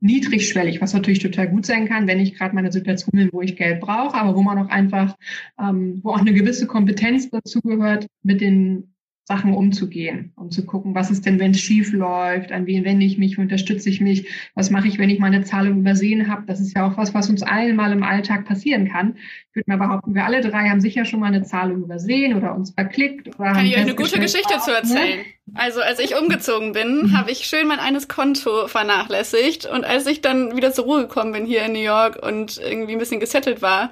niedrigschwellig, 0.00 0.80
was 0.80 0.94
natürlich 0.94 1.18
total 1.18 1.48
gut 1.48 1.66
sein 1.66 1.88
kann, 1.88 2.06
wenn 2.06 2.20
ich 2.20 2.34
gerade 2.34 2.54
meine 2.54 2.70
Situation 2.70 3.12
bin, 3.12 3.30
wo 3.32 3.40
ich 3.40 3.56
Geld 3.56 3.80
brauche, 3.80 4.14
aber 4.14 4.36
wo 4.36 4.42
man 4.42 4.58
auch 4.58 4.68
einfach, 4.68 5.16
ähm, 5.58 6.00
wo 6.02 6.10
auch 6.10 6.20
eine 6.20 6.34
gewisse 6.34 6.66
Kompetenz 6.66 7.30
dazu 7.30 7.60
gehört, 7.60 8.06
mit 8.22 8.40
den 8.40 8.93
Sachen 9.26 9.54
umzugehen, 9.54 10.32
um 10.36 10.50
zu 10.50 10.66
gucken, 10.66 10.94
was 10.94 11.10
ist 11.10 11.24
denn, 11.24 11.40
wenn 11.40 11.52
es 11.52 11.60
schief 11.60 11.94
läuft, 11.94 12.52
an 12.52 12.66
wen 12.66 12.84
wende 12.84 13.06
ich 13.06 13.16
mich, 13.16 13.38
unterstütze 13.38 13.88
ich 13.88 14.02
mich, 14.02 14.28
was 14.54 14.68
mache 14.68 14.86
ich, 14.86 14.98
wenn 14.98 15.08
ich 15.08 15.18
meine 15.18 15.42
Zahlung 15.44 15.78
übersehen 15.78 16.28
habe. 16.28 16.42
Das 16.46 16.60
ist 16.60 16.76
ja 16.76 16.86
auch 16.86 16.98
was, 16.98 17.14
was 17.14 17.30
uns 17.30 17.42
allen 17.42 17.74
mal 17.74 17.90
im 17.90 18.02
Alltag 18.02 18.44
passieren 18.44 18.90
kann. 18.90 19.16
Ich 19.48 19.56
würde 19.56 19.70
mal 19.70 19.78
behaupten, 19.78 20.14
wir 20.14 20.26
alle 20.26 20.42
drei 20.42 20.68
haben 20.68 20.82
sicher 20.82 21.06
schon 21.06 21.20
mal 21.20 21.28
eine 21.28 21.42
Zahlung 21.42 21.84
übersehen 21.84 22.36
oder 22.36 22.54
uns 22.54 22.72
verklickt. 22.72 23.28
Oder 23.38 23.52
kann 23.52 23.64
ich 23.64 23.74
euch 23.74 23.80
eine 23.80 23.94
gute 23.94 24.20
Geschichte 24.20 24.58
zu 24.62 24.72
erzählen? 24.72 25.20
Ne? 25.20 25.54
Also 25.54 25.80
als 25.80 26.00
ich 26.00 26.16
umgezogen 26.16 26.72
bin, 26.72 27.04
mhm. 27.04 27.16
habe 27.16 27.30
ich 27.30 27.46
schön 27.46 27.66
mein 27.66 27.78
eines 27.78 28.08
Konto 28.08 28.68
vernachlässigt 28.68 29.64
und 29.64 29.86
als 29.86 30.06
ich 30.06 30.20
dann 30.20 30.54
wieder 30.54 30.72
zur 30.72 30.84
Ruhe 30.84 31.00
gekommen 31.02 31.32
bin 31.32 31.46
hier 31.46 31.64
in 31.64 31.72
New 31.72 31.78
York 31.82 32.22
und 32.22 32.58
irgendwie 32.58 32.92
ein 32.92 32.98
bisschen 32.98 33.20
gesettelt 33.20 33.62
war, 33.62 33.90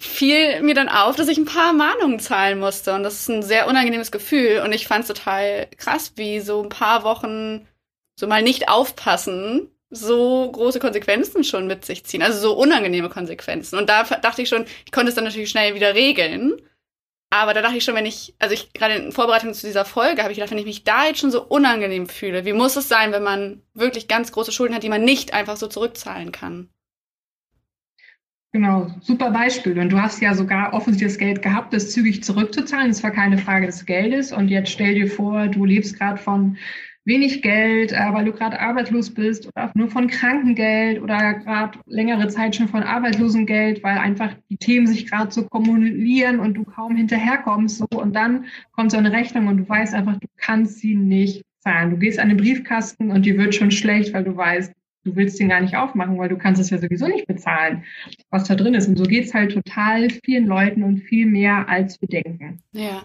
fiel 0.00 0.62
mir 0.62 0.74
dann 0.74 0.88
auf, 0.88 1.16
dass 1.16 1.28
ich 1.28 1.38
ein 1.38 1.44
paar 1.44 1.72
Mahnungen 1.72 2.20
zahlen 2.20 2.58
musste. 2.58 2.94
Und 2.94 3.02
das 3.02 3.20
ist 3.20 3.28
ein 3.28 3.42
sehr 3.42 3.68
unangenehmes 3.68 4.10
Gefühl. 4.10 4.62
Und 4.64 4.72
ich 4.72 4.86
fand 4.86 5.02
es 5.02 5.08
total 5.08 5.68
krass, 5.76 6.12
wie 6.16 6.40
so 6.40 6.62
ein 6.62 6.68
paar 6.68 7.04
Wochen 7.04 7.66
so 8.18 8.26
mal 8.26 8.42
nicht 8.42 8.68
aufpassen 8.68 9.70
so 9.90 10.50
große 10.50 10.78
Konsequenzen 10.78 11.42
schon 11.42 11.66
mit 11.66 11.84
sich 11.84 12.04
ziehen, 12.04 12.22
also 12.22 12.38
so 12.38 12.56
unangenehme 12.56 13.08
Konsequenzen. 13.08 13.76
Und 13.76 13.88
da 13.88 14.04
dachte 14.04 14.42
ich 14.42 14.48
schon, 14.48 14.64
ich 14.86 14.92
konnte 14.92 15.08
es 15.08 15.16
dann 15.16 15.24
natürlich 15.24 15.50
schnell 15.50 15.74
wieder 15.74 15.94
regeln. 15.94 16.62
Aber 17.32 17.54
da 17.54 17.62
dachte 17.62 17.76
ich 17.76 17.84
schon, 17.84 17.94
wenn 17.94 18.06
ich, 18.06 18.34
also 18.40 18.54
ich 18.54 18.72
gerade 18.72 18.94
in 18.94 19.12
Vorbereitung 19.12 19.54
zu 19.54 19.66
dieser 19.66 19.84
Folge 19.84 20.22
habe 20.22 20.32
ich 20.32 20.36
gedacht, 20.36 20.50
wenn 20.50 20.58
ich 20.58 20.64
mich 20.64 20.82
da 20.82 21.06
jetzt 21.06 21.20
schon 21.20 21.30
so 21.30 21.44
unangenehm 21.44 22.08
fühle, 22.08 22.44
wie 22.44 22.52
muss 22.52 22.74
es 22.74 22.88
sein, 22.88 23.12
wenn 23.12 23.22
man 23.22 23.62
wirklich 23.72 24.08
ganz 24.08 24.32
große 24.32 24.50
Schulden 24.50 24.74
hat, 24.74 24.82
die 24.82 24.88
man 24.88 25.04
nicht 25.04 25.32
einfach 25.32 25.56
so 25.56 25.68
zurückzahlen 25.68 26.32
kann? 26.32 26.70
Genau, 28.52 28.88
super 29.00 29.30
Beispiel. 29.30 29.78
Und 29.78 29.90
du 29.92 30.02
hast 30.02 30.20
ja 30.20 30.34
sogar 30.34 30.72
offensichtlich 30.74 31.12
das 31.12 31.18
Geld 31.18 31.42
gehabt, 31.42 31.72
das 31.72 31.92
zügig 31.92 32.24
zurückzuzahlen. 32.24 32.90
Es 32.90 33.02
war 33.02 33.12
keine 33.12 33.38
Frage 33.38 33.66
des 33.66 33.86
Geldes. 33.86 34.32
Und 34.32 34.48
jetzt 34.48 34.72
stell 34.72 34.94
dir 34.94 35.08
vor, 35.08 35.46
du 35.46 35.64
lebst 35.64 35.96
gerade 35.96 36.18
von 36.18 36.56
wenig 37.04 37.42
Geld, 37.42 37.92
äh, 37.92 38.12
weil 38.12 38.24
du 38.24 38.32
gerade 38.32 38.58
arbeitslos 38.60 39.14
bist 39.14 39.46
oder 39.46 39.70
nur 39.74 39.88
von 39.88 40.08
Krankengeld 40.08 41.00
oder 41.00 41.34
gerade 41.34 41.78
längere 41.86 42.28
Zeit 42.28 42.56
schon 42.56 42.68
von 42.68 42.82
Arbeitslosengeld, 42.82 43.84
weil 43.84 43.98
einfach 43.98 44.34
die 44.50 44.56
Themen 44.56 44.86
sich 44.88 45.08
gerade 45.08 45.30
so 45.30 45.46
kumulieren 45.46 46.40
und 46.40 46.54
du 46.54 46.64
kaum 46.64 46.96
hinterherkommst. 46.96 47.78
So. 47.78 47.86
Und 47.98 48.14
dann 48.16 48.46
kommt 48.72 48.90
so 48.90 48.98
eine 48.98 49.12
Rechnung 49.12 49.46
und 49.46 49.58
du 49.58 49.68
weißt 49.68 49.94
einfach, 49.94 50.16
du 50.18 50.26
kannst 50.36 50.80
sie 50.80 50.96
nicht 50.96 51.44
zahlen. 51.60 51.90
Du 51.90 51.98
gehst 51.98 52.18
an 52.18 52.28
den 52.28 52.36
Briefkasten 52.36 53.12
und 53.12 53.24
die 53.24 53.38
wird 53.38 53.54
schon 53.54 53.70
schlecht, 53.70 54.12
weil 54.12 54.24
du 54.24 54.36
weißt, 54.36 54.72
du 55.04 55.16
willst 55.16 55.38
den 55.40 55.48
gar 55.48 55.60
nicht 55.60 55.76
aufmachen, 55.76 56.18
weil 56.18 56.28
du 56.28 56.36
kannst 56.36 56.60
es 56.60 56.70
ja 56.70 56.78
sowieso 56.78 57.06
nicht 57.06 57.26
bezahlen, 57.26 57.84
was 58.30 58.44
da 58.44 58.54
drin 58.54 58.74
ist. 58.74 58.88
Und 58.88 58.96
so 58.96 59.04
geht 59.04 59.26
es 59.26 59.34
halt 59.34 59.52
total 59.52 60.10
vielen 60.24 60.46
Leuten 60.46 60.82
und 60.82 60.98
viel 60.98 61.26
mehr, 61.26 61.68
als 61.68 62.00
wir 62.00 62.08
denken. 62.08 62.62
Ja. 62.72 63.04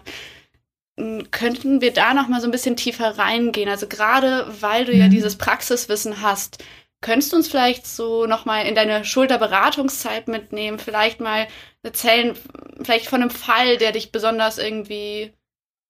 Könnten 1.30 1.80
wir 1.80 1.92
da 1.92 2.14
noch 2.14 2.28
mal 2.28 2.40
so 2.40 2.48
ein 2.48 2.52
bisschen 2.52 2.76
tiefer 2.76 3.18
reingehen? 3.18 3.68
Also 3.68 3.86
gerade 3.86 4.46
weil 4.60 4.86
du 4.86 4.94
ja 4.94 5.06
mhm. 5.06 5.10
dieses 5.10 5.36
Praxiswissen 5.36 6.22
hast, 6.22 6.64
könntest 7.02 7.32
du 7.32 7.36
uns 7.36 7.48
vielleicht 7.48 7.86
so 7.86 8.26
noch 8.26 8.46
mal 8.46 8.62
in 8.62 8.74
deine 8.74 9.04
Schulterberatungszeit 9.04 10.28
mitnehmen? 10.28 10.78
Vielleicht 10.78 11.20
mal 11.20 11.48
erzählen, 11.82 12.34
vielleicht 12.82 13.06
von 13.06 13.20
einem 13.20 13.30
Fall, 13.30 13.76
der 13.76 13.92
dich 13.92 14.10
besonders 14.10 14.58
irgendwie 14.58 15.32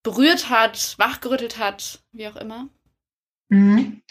berührt 0.03 0.51
hat, 0.51 0.95
wachgerüttelt 0.99 1.59
hat, 1.59 2.01
wie 2.13 2.29
auch 2.29 2.37
immer? 2.37 2.69
Mhm. 3.49 4.03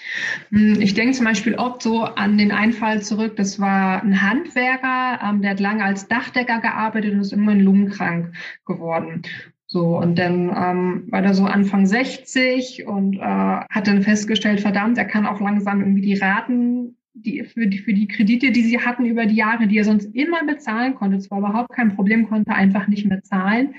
Hm, 0.49 0.81
ich 0.81 0.93
denke 0.93 1.13
zum 1.13 1.25
Beispiel 1.25 1.55
oft 1.55 1.81
so 1.81 2.03
an 2.03 2.37
den 2.37 2.51
Einfall 2.51 3.01
zurück. 3.01 3.35
Das 3.35 3.59
war 3.59 4.01
ein 4.01 4.21
Handwerker, 4.21 5.19
ähm, 5.23 5.41
der 5.41 5.51
hat 5.51 5.59
lange 5.59 5.83
als 5.83 6.07
Dachdecker 6.07 6.61
gearbeitet 6.61 7.13
und 7.13 7.21
ist 7.21 7.33
irgendwann 7.33 7.59
lungenkrank 7.59 8.33
geworden. 8.65 9.23
So, 9.67 9.97
und 9.97 10.17
dann 10.17 10.49
ähm, 10.55 11.11
war 11.11 11.23
er 11.23 11.33
so 11.33 11.45
Anfang 11.45 11.85
60 11.85 12.85
und 12.87 13.17
äh, 13.17 13.19
hat 13.19 13.87
dann 13.87 14.03
festgestellt, 14.03 14.61
verdammt, 14.61 14.97
er 14.97 15.05
kann 15.05 15.25
auch 15.25 15.41
langsam 15.41 15.81
irgendwie 15.81 16.01
die 16.01 16.15
Raten 16.15 16.97
die, 17.13 17.43
für, 17.43 17.67
die, 17.67 17.79
für 17.79 17.93
die 17.93 18.07
Kredite, 18.07 18.51
die 18.51 18.63
sie 18.63 18.79
hatten 18.79 19.05
über 19.05 19.25
die 19.25 19.35
Jahre, 19.35 19.67
die 19.67 19.77
er 19.77 19.85
sonst 19.85 20.13
immer 20.15 20.45
bezahlen 20.45 20.95
konnte, 20.95 21.19
zwar 21.19 21.39
überhaupt 21.39 21.73
kein 21.73 21.95
Problem, 21.95 22.27
konnte 22.27 22.53
einfach 22.53 22.87
nicht 22.87 23.05
mehr 23.05 23.23
zahlen. 23.23 23.75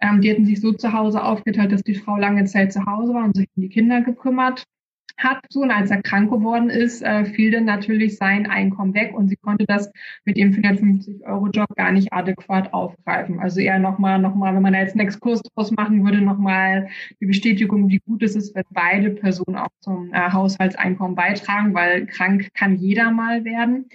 Ähm, 0.00 0.20
die 0.20 0.30
hätten 0.30 0.44
sich 0.44 0.60
so 0.60 0.72
zu 0.72 0.92
Hause 0.92 1.22
aufgeteilt, 1.22 1.72
dass 1.72 1.82
die 1.82 1.94
Frau 1.94 2.16
lange 2.16 2.44
Zeit 2.44 2.72
zu 2.72 2.84
Hause 2.86 3.14
war 3.14 3.24
und 3.24 3.36
sich 3.36 3.48
um 3.56 3.62
die 3.62 3.68
Kinder 3.68 4.00
gekümmert 4.00 4.64
hat. 5.18 5.44
So, 5.50 5.60
und 5.60 5.70
als 5.70 5.90
er 5.90 6.02
krank 6.02 6.30
geworden 6.30 6.70
ist, 6.70 7.02
äh, 7.02 7.24
fiel 7.24 7.50
dann 7.50 7.64
natürlich 7.64 8.16
sein 8.16 8.46
Einkommen 8.46 8.94
weg 8.94 9.12
und 9.14 9.28
sie 9.28 9.36
konnte 9.36 9.64
das 9.66 9.90
mit 10.24 10.36
dem 10.36 10.52
450-Euro-Job 10.52 11.74
gar 11.76 11.92
nicht 11.92 12.12
adäquat 12.12 12.72
aufgreifen. 12.72 13.40
Also 13.40 13.60
eher 13.60 13.78
nochmal, 13.78 14.18
nochmal, 14.18 14.54
wenn 14.54 14.62
man 14.62 14.72
da 14.72 14.80
jetzt 14.80 14.92
einen 14.92 15.06
Exkurs 15.06 15.42
draus 15.42 15.70
machen 15.72 16.04
würde, 16.04 16.20
nochmal 16.20 16.88
die 17.20 17.26
Bestätigung, 17.26 17.88
wie 17.88 17.98
gut 17.98 18.22
es 18.22 18.36
ist, 18.36 18.54
wenn 18.54 18.64
beide 18.70 19.10
Personen 19.10 19.56
auch 19.56 19.68
zum 19.80 20.12
äh, 20.12 20.30
Haushaltseinkommen 20.32 21.16
beitragen, 21.16 21.74
weil 21.74 22.06
krank 22.06 22.48
kann 22.54 22.76
jeder 22.76 23.10
mal 23.10 23.44
werden. 23.44 23.86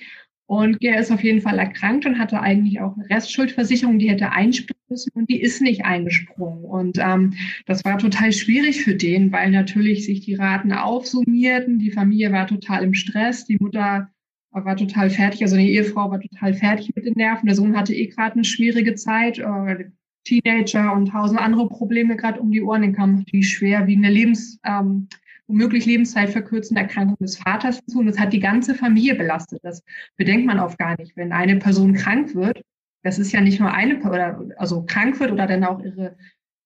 Und 0.53 0.77
er 0.81 0.99
ist 0.99 1.11
auf 1.11 1.23
jeden 1.23 1.41
Fall 1.41 1.57
erkrankt 1.57 2.05
und 2.05 2.19
hatte 2.19 2.39
eigentlich 2.39 2.79
auch 2.79 2.95
eine 2.95 3.09
Restschuldversicherung, 3.09 3.97
die 3.97 4.11
hätte 4.11 4.33
einspringen 4.33 4.83
müssen 4.87 5.11
und 5.15 5.27
die 5.27 5.41
ist 5.41 5.63
nicht 5.63 5.83
eingesprungen. 5.83 6.63
Und 6.63 6.99
ähm, 6.99 7.33
das 7.65 7.83
war 7.83 7.97
total 7.97 8.31
schwierig 8.31 8.83
für 8.83 8.93
den, 8.93 9.31
weil 9.31 9.49
natürlich 9.49 10.05
sich 10.05 10.21
die 10.21 10.35
Raten 10.35 10.71
aufsummierten. 10.71 11.79
Die 11.79 11.89
Familie 11.89 12.31
war 12.31 12.45
total 12.45 12.83
im 12.83 12.93
Stress. 12.93 13.45
Die 13.45 13.57
Mutter 13.59 14.11
war 14.51 14.75
total 14.75 15.09
fertig, 15.09 15.41
also 15.41 15.57
die 15.57 15.73
Ehefrau 15.73 16.11
war 16.11 16.19
total 16.19 16.53
fertig 16.53 16.91
mit 16.95 17.05
den 17.07 17.15
Nerven. 17.15 17.47
Der 17.47 17.55
Sohn 17.55 17.75
hatte 17.75 17.95
eh 17.95 18.05
gerade 18.05 18.35
eine 18.35 18.43
schwierige 18.43 18.93
Zeit. 18.93 19.39
Äh, 19.39 19.85
Teenager 20.23 20.93
und 20.93 21.07
tausend 21.07 21.41
andere 21.41 21.67
Probleme 21.67 22.15
gerade 22.15 22.39
um 22.39 22.51
die 22.51 22.61
Ohren. 22.61 22.83
Den 22.83 22.93
kam 22.93 23.15
natürlich 23.15 23.49
schwer 23.49 23.87
wie 23.87 23.97
eine 23.97 24.11
Lebens, 24.11 24.59
ähm, 24.63 25.07
womöglich 25.53 25.85
Lebenszeitverkürzende 25.85 26.81
Erkrankung 26.81 27.17
des 27.19 27.37
Vaters 27.37 27.79
zu. 27.85 27.99
Und 27.99 28.07
das 28.07 28.19
hat 28.19 28.33
die 28.33 28.39
ganze 28.39 28.73
Familie 28.73 29.13
belastet. 29.13 29.59
Das 29.63 29.83
bedenkt 30.17 30.47
man 30.47 30.59
oft 30.59 30.79
gar 30.79 30.97
nicht. 30.97 31.15
Wenn 31.15 31.31
eine 31.31 31.57
Person 31.57 31.93
krank 31.93 32.33
wird, 32.33 32.63
das 33.03 33.19
ist 33.19 33.31
ja 33.31 33.39
nicht 33.39 33.59
nur 33.59 33.71
eine, 33.71 34.01
oder 34.01 34.43
also 34.57 34.83
krank 34.83 35.19
wird 35.19 35.31
oder 35.31 35.45
dann 35.45 35.63
auch 35.63 35.79
ihre 35.79 36.17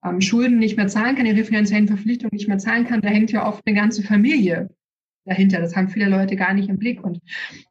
ähm, 0.06 0.22
Schulden 0.22 0.60
nicht 0.60 0.78
mehr 0.78 0.88
zahlen 0.88 1.18
kann, 1.18 1.26
ihre 1.26 1.44
finanziellen 1.44 1.88
Verpflichtungen 1.88 2.32
nicht 2.34 2.48
mehr 2.48 2.60
zahlen 2.60 2.86
kann, 2.86 3.02
da 3.02 3.10
hängt 3.10 3.32
ja 3.32 3.46
oft 3.46 3.62
eine 3.66 3.76
ganze 3.76 4.04
Familie 4.04 4.70
dahinter. 5.26 5.60
Das 5.60 5.76
haben 5.76 5.90
viele 5.90 6.08
Leute 6.08 6.38
gar 6.38 6.54
nicht 6.54 6.70
im 6.70 6.78
Blick. 6.78 7.04
Und 7.04 7.20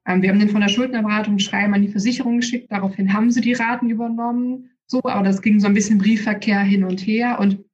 ähm, 0.07 0.21
wir 0.21 0.29
haben 0.29 0.39
den 0.39 0.51
von 0.51 0.61
der 0.61 0.69
Schuldnerberatung 0.69 1.39
Schreiben 1.39 1.73
an 1.73 1.83
die 1.83 1.89
Versicherung 1.89 2.37
geschickt. 2.39 2.71
Daraufhin 2.71 3.15
haben 3.15 3.31
sie 3.31 3.41
die 3.41 3.55
Raten 3.55 3.89
übernommen. 3.89 4.71
So, 4.87 5.01
aber 5.03 5.25
das 5.25 5.41
ging 5.41 5.61
so 5.61 5.67
ein 5.67 5.75
bisschen 5.75 5.99
Briefverkehr 5.99 6.61
hin 6.61 6.85
und 6.85 7.01
her. 7.01 7.39
Und 7.41 7.65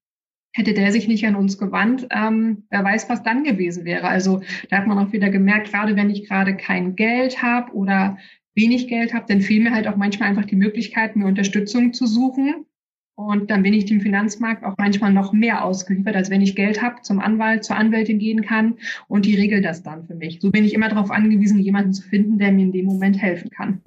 hätte 0.52 0.74
der 0.74 0.92
sich 0.92 1.08
nicht 1.08 1.26
an 1.26 1.34
uns 1.34 1.58
gewandt, 1.58 2.06
ähm, 2.10 2.64
wer 2.70 2.84
weiß, 2.84 3.08
was 3.08 3.22
dann 3.22 3.44
gewesen 3.44 3.84
wäre. 3.84 4.08
Also 4.08 4.42
da 4.70 4.78
hat 4.78 4.86
man 4.86 4.98
auch 4.98 5.12
wieder 5.12 5.30
gemerkt, 5.30 5.70
gerade 5.70 5.96
wenn 5.96 6.10
ich 6.10 6.28
gerade 6.28 6.56
kein 6.56 6.94
Geld 6.96 7.42
habe 7.42 7.72
oder 7.72 8.18
wenig 8.54 8.88
Geld 8.88 9.14
habe, 9.14 9.26
dann 9.28 9.40
fehlen 9.40 9.64
mir 9.64 9.74
halt 9.74 9.88
auch 9.88 9.96
manchmal 9.96 10.28
einfach 10.28 10.44
die 10.44 10.56
Möglichkeit, 10.56 11.16
mir 11.16 11.26
Unterstützung 11.26 11.92
zu 11.92 12.06
suchen. 12.06 12.66
Und 13.14 13.50
dann 13.50 13.62
bin 13.62 13.74
ich 13.74 13.84
dem 13.84 14.00
Finanzmarkt 14.00 14.64
auch 14.64 14.74
manchmal 14.78 15.12
noch 15.12 15.32
mehr 15.32 15.64
ausgeliefert, 15.64 16.16
als 16.16 16.30
wenn 16.30 16.40
ich 16.40 16.56
Geld 16.56 16.80
habe, 16.80 17.02
zum 17.02 17.20
Anwalt, 17.20 17.62
zur 17.62 17.76
Anwältin 17.76 18.18
gehen 18.18 18.42
kann 18.42 18.78
und 19.06 19.26
die 19.26 19.34
regelt 19.34 19.64
das 19.64 19.82
dann 19.82 20.06
für 20.06 20.14
mich. 20.14 20.38
So 20.40 20.50
bin 20.50 20.64
ich 20.64 20.72
immer 20.72 20.88
darauf 20.88 21.10
angewiesen, 21.10 21.58
jemanden 21.58 21.92
zu 21.92 22.02
finden, 22.02 22.38
der 22.38 22.52
mir 22.52 22.62
in 22.62 22.72
dem 22.72 22.86
Moment 22.86 23.20
helfen 23.20 23.50
kann. 23.50 23.82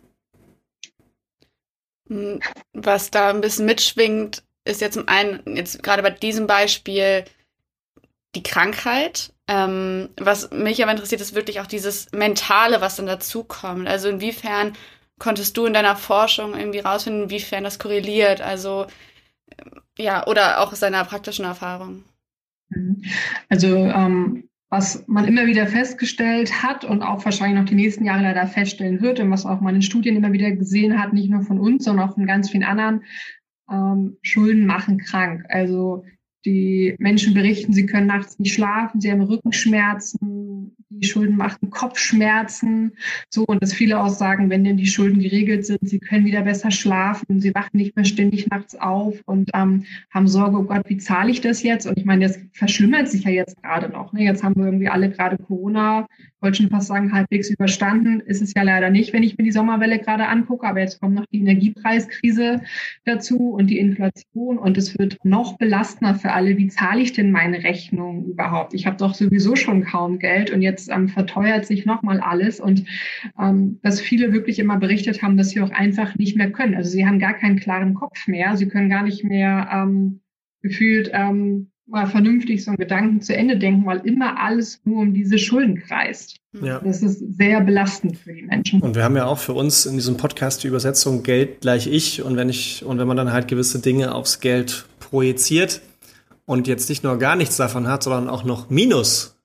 Hm, 2.07 2.39
was 2.73 3.09
da 3.09 3.31
ein 3.31 3.41
bisschen 3.41 3.65
mitschwingt, 3.65 4.43
ist 4.65 4.81
jetzt 4.81 4.95
zum 4.95 5.07
einen, 5.07 5.55
jetzt 5.55 5.81
gerade 5.83 6.03
bei 6.03 6.09
diesem 6.09 6.47
Beispiel, 6.47 7.23
die 8.35 8.43
Krankheit. 8.43 9.31
Ähm, 9.47 10.09
was 10.17 10.51
mich 10.51 10.81
aber 10.81 10.91
interessiert, 10.91 11.21
ist 11.21 11.35
wirklich 11.35 11.59
auch 11.59 11.67
dieses 11.67 12.11
Mentale, 12.11 12.81
was 12.81 12.95
dann 12.95 13.05
dazukommt. 13.05 13.87
Also 13.87 14.09
inwiefern 14.09 14.73
konntest 15.19 15.55
du 15.55 15.65
in 15.65 15.73
deiner 15.73 15.95
Forschung 15.95 16.55
irgendwie 16.57 16.79
rausfinden, 16.79 17.23
inwiefern 17.23 17.63
das 17.63 17.79
korreliert? 17.79 18.41
Also 18.41 18.87
ja, 19.97 20.25
oder 20.27 20.59
auch 20.61 20.71
aus 20.71 20.79
deiner 20.79 21.05
praktischen 21.05 21.45
Erfahrung. 21.45 22.03
Mhm. 22.69 23.03
Also 23.49 23.75
ähm, 23.75 24.49
was 24.69 25.05
man 25.07 25.25
immer 25.25 25.45
wieder 25.45 25.67
festgestellt 25.67 26.63
hat 26.63 26.83
und 26.83 27.01
auch 27.03 27.23
wahrscheinlich 27.23 27.59
noch 27.59 27.69
die 27.69 27.75
nächsten 27.75 28.03
Jahre 28.03 28.23
leider 28.23 28.47
feststellen 28.47 29.01
wird 29.01 29.19
und 29.19 29.31
was 29.31 29.45
auch 29.45 29.61
man 29.61 29.75
in 29.75 29.81
Studien 29.81 30.17
immer 30.17 30.33
wieder 30.33 30.51
gesehen 30.51 30.99
hat, 31.01 31.13
nicht 31.13 31.29
nur 31.29 31.43
von 31.43 31.59
uns, 31.59 31.85
sondern 31.85 32.09
auch 32.09 32.15
von 32.15 32.25
ganz 32.25 32.49
vielen 32.49 32.63
anderen, 32.63 33.03
ähm, 33.69 34.17
Schulden 34.21 34.65
machen 34.65 34.97
krank. 34.97 35.45
Also 35.49 36.03
die 36.45 36.95
Menschen 36.99 37.33
berichten, 37.33 37.73
sie 37.73 37.87
können 37.87 38.07
nachts 38.07 38.37
nicht 38.37 38.53
schlafen, 38.53 39.01
sie 39.01 39.11
haben 39.11 39.21
Rückenschmerzen, 39.21 40.75
die 40.89 41.07
Schulden 41.07 41.35
machen 41.35 41.71
Kopfschmerzen. 41.71 42.91
So, 43.29 43.45
und 43.45 43.61
dass 43.61 43.73
viele 43.73 43.99
auch 43.99 44.09
sagen, 44.09 44.49
wenn 44.49 44.63
denn 44.63 44.77
die 44.77 44.85
Schulden 44.85 45.19
geregelt 45.19 45.65
sind, 45.65 45.79
sie 45.81 45.99
können 45.99 46.25
wieder 46.25 46.43
besser 46.43 46.71
schlafen, 46.71 47.41
sie 47.41 47.53
wachen 47.55 47.77
nicht 47.77 47.95
mehr 47.95 48.05
ständig 48.05 48.47
nachts 48.47 48.75
auf 48.75 49.19
und 49.25 49.49
ähm, 49.53 49.85
haben 50.11 50.27
Sorge, 50.27 50.57
oh 50.57 50.63
Gott, 50.63 50.87
wie 50.87 50.97
zahle 50.97 51.31
ich 51.31 51.41
das 51.41 51.63
jetzt? 51.63 51.87
Und 51.87 51.97
ich 51.97 52.05
meine, 52.05 52.27
das 52.27 52.39
verschlimmert 52.53 53.09
sich 53.09 53.23
ja 53.23 53.31
jetzt 53.31 53.61
gerade 53.61 53.89
noch. 53.89 54.13
Ne? 54.13 54.23
Jetzt 54.23 54.43
haben 54.43 54.55
wir 54.55 54.65
irgendwie 54.65 54.89
alle 54.89 55.09
gerade 55.09 55.37
Corona, 55.37 56.07
wollte 56.45 56.61
schon 56.61 56.69
fast 56.69 56.87
sagen, 56.87 57.11
halbwegs 57.11 57.49
überstanden. 57.49 58.19
Ist 58.21 58.41
es 58.41 58.53
ja 58.55 58.61
leider 58.61 58.91
nicht, 58.91 59.13
wenn 59.13 59.23
ich 59.23 59.35
mir 59.37 59.43
die 59.43 59.51
Sommerwelle 59.51 59.97
gerade 59.97 60.27
angucke. 60.27 60.67
Aber 60.67 60.79
jetzt 60.79 61.01
kommt 61.01 61.15
noch 61.15 61.25
die 61.25 61.39
Energiepreiskrise 61.39 62.61
dazu 63.03 63.49
und 63.49 63.67
die 63.67 63.79
Inflation. 63.79 64.59
Und 64.59 64.77
es 64.77 64.97
wird 64.97 65.17
noch 65.23 65.57
belastender 65.57 66.13
für 66.13 66.31
alle. 66.31 66.57
Wie 66.57 66.67
zahle 66.67 67.01
ich 67.01 67.13
denn 67.13 67.31
meine 67.31 67.63
Rechnung 67.63 68.25
überhaupt? 68.25 68.75
Ich 68.75 68.85
habe 68.85 68.97
doch 68.97 69.15
sowieso 69.15 69.55
schon 69.55 69.83
kaum 69.83 70.19
Geld 70.19 70.51
und 70.51 70.61
jetzt 70.61 70.89
ähm, 70.89 71.09
verteuert 71.09 71.65
sich 71.65 71.85
nochmal 71.85 72.19
alles. 72.19 72.59
Und 72.59 72.85
ähm, 73.41 73.79
dass 73.81 73.99
viele 73.99 74.31
wirklich 74.31 74.59
immer 74.59 74.77
berichtet 74.77 75.23
haben, 75.23 75.37
dass 75.37 75.49
sie 75.49 75.61
auch 75.61 75.71
einfach 75.71 76.15
nicht 76.15 76.37
mehr 76.37 76.51
können. 76.51 76.75
Also 76.75 76.91
sie 76.91 77.07
haben 77.07 77.17
gar 77.17 77.33
keinen 77.33 77.59
klaren 77.59 77.95
Kopf 77.95 78.27
mehr. 78.27 78.55
Sie 78.55 78.67
können 78.67 78.89
gar 78.89 79.03
nicht 79.03 79.23
mehr 79.23 79.67
ähm, 79.73 80.21
gefühlt 80.61 81.09
ähm, 81.11 81.71
mal 81.87 82.07
vernünftig 82.07 82.63
so 82.63 82.71
einen 82.71 82.77
Gedanken 82.77 83.21
zu 83.21 83.35
Ende 83.35 83.57
denken, 83.57 83.85
weil 83.85 83.99
immer 84.05 84.39
alles 84.39 84.81
nur 84.85 85.01
um 85.01 85.13
diese 85.13 85.37
Schulden 85.37 85.79
kreist. 85.79 86.37
Ja. 86.61 86.79
Das 86.79 87.01
ist 87.01 87.19
sehr 87.37 87.61
belastend 87.61 88.17
für 88.17 88.33
die 88.33 88.41
Menschen. 88.41 88.81
Und 88.81 88.95
wir 88.95 89.03
haben 89.03 89.15
ja 89.15 89.25
auch 89.25 89.37
für 89.37 89.53
uns 89.53 89.85
in 89.85 89.95
diesem 89.95 90.17
Podcast 90.17 90.63
die 90.63 90.67
Übersetzung 90.67 91.23
Geld 91.23 91.61
gleich 91.61 91.87
ich. 91.87 92.23
Und 92.23 92.37
wenn 92.37 92.49
ich, 92.49 92.83
und 92.83 92.97
wenn 92.97 93.07
man 93.07 93.17
dann 93.17 93.31
halt 93.31 93.47
gewisse 93.47 93.79
Dinge 93.79 94.15
aufs 94.15 94.39
Geld 94.39 94.85
projiziert 94.99 95.81
und 96.45 96.67
jetzt 96.67 96.89
nicht 96.89 97.03
nur 97.03 97.19
gar 97.19 97.35
nichts 97.35 97.57
davon 97.57 97.87
hat, 97.87 98.03
sondern 98.03 98.29
auch 98.29 98.43
noch 98.43 98.69
Minus 98.69 99.37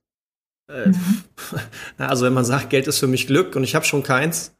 Äh, 0.69 0.89
mhm. 0.89 1.23
Also 1.99 2.25
wenn 2.25 2.33
man 2.33 2.45
sagt, 2.45 2.71
Geld 2.71 2.87
ist 2.87 2.99
für 2.99 3.09
mich 3.09 3.27
Glück 3.27 3.57
und 3.57 3.65
ich 3.65 3.75
habe 3.75 3.85
schon 3.85 4.03
keins 4.03 4.57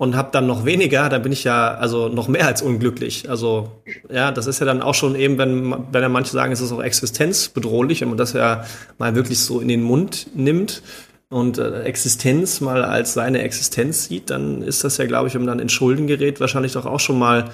und 0.00 0.16
habe 0.16 0.30
dann 0.32 0.46
noch 0.46 0.64
weniger, 0.64 1.10
dann 1.10 1.20
bin 1.20 1.30
ich 1.30 1.44
ja 1.44 1.74
also 1.74 2.08
noch 2.08 2.26
mehr 2.26 2.46
als 2.46 2.62
unglücklich. 2.62 3.28
Also 3.28 3.70
ja, 4.08 4.32
das 4.32 4.46
ist 4.46 4.58
ja 4.58 4.64
dann 4.64 4.80
auch 4.80 4.94
schon 4.94 5.14
eben, 5.14 5.36
wenn, 5.36 5.74
wenn 5.92 6.00
ja 6.00 6.08
manche 6.08 6.32
sagen, 6.32 6.52
es 6.52 6.62
ist 6.62 6.72
auch 6.72 6.82
existenzbedrohlich, 6.82 8.00
wenn 8.00 8.08
man 8.08 8.16
das 8.16 8.32
ja 8.32 8.64
mal 8.96 9.14
wirklich 9.14 9.40
so 9.40 9.60
in 9.60 9.68
den 9.68 9.82
Mund 9.82 10.28
nimmt 10.34 10.82
und 11.28 11.58
äh, 11.58 11.82
Existenz 11.82 12.62
mal 12.62 12.82
als 12.82 13.12
seine 13.12 13.42
Existenz 13.42 14.06
sieht, 14.06 14.30
dann 14.30 14.62
ist 14.62 14.84
das 14.84 14.96
ja, 14.96 15.04
glaube 15.04 15.28
ich, 15.28 15.34
wenn 15.34 15.42
man 15.42 15.48
dann 15.48 15.58
in 15.58 15.68
Schulden 15.68 16.06
gerät, 16.06 16.40
wahrscheinlich 16.40 16.72
doch 16.72 16.86
auch 16.86 17.00
schon 17.00 17.18
mal 17.18 17.50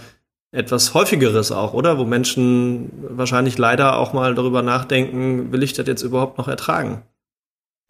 etwas 0.52 0.94
häufigeres 0.94 1.50
auch, 1.50 1.74
oder? 1.74 1.98
Wo 1.98 2.04
Menschen 2.04 2.92
wahrscheinlich 3.08 3.58
leider 3.58 3.98
auch 3.98 4.12
mal 4.12 4.36
darüber 4.36 4.62
nachdenken, 4.62 5.50
will 5.50 5.64
ich 5.64 5.72
das 5.72 5.88
jetzt 5.88 6.02
überhaupt 6.02 6.38
noch 6.38 6.46
ertragen? 6.46 7.02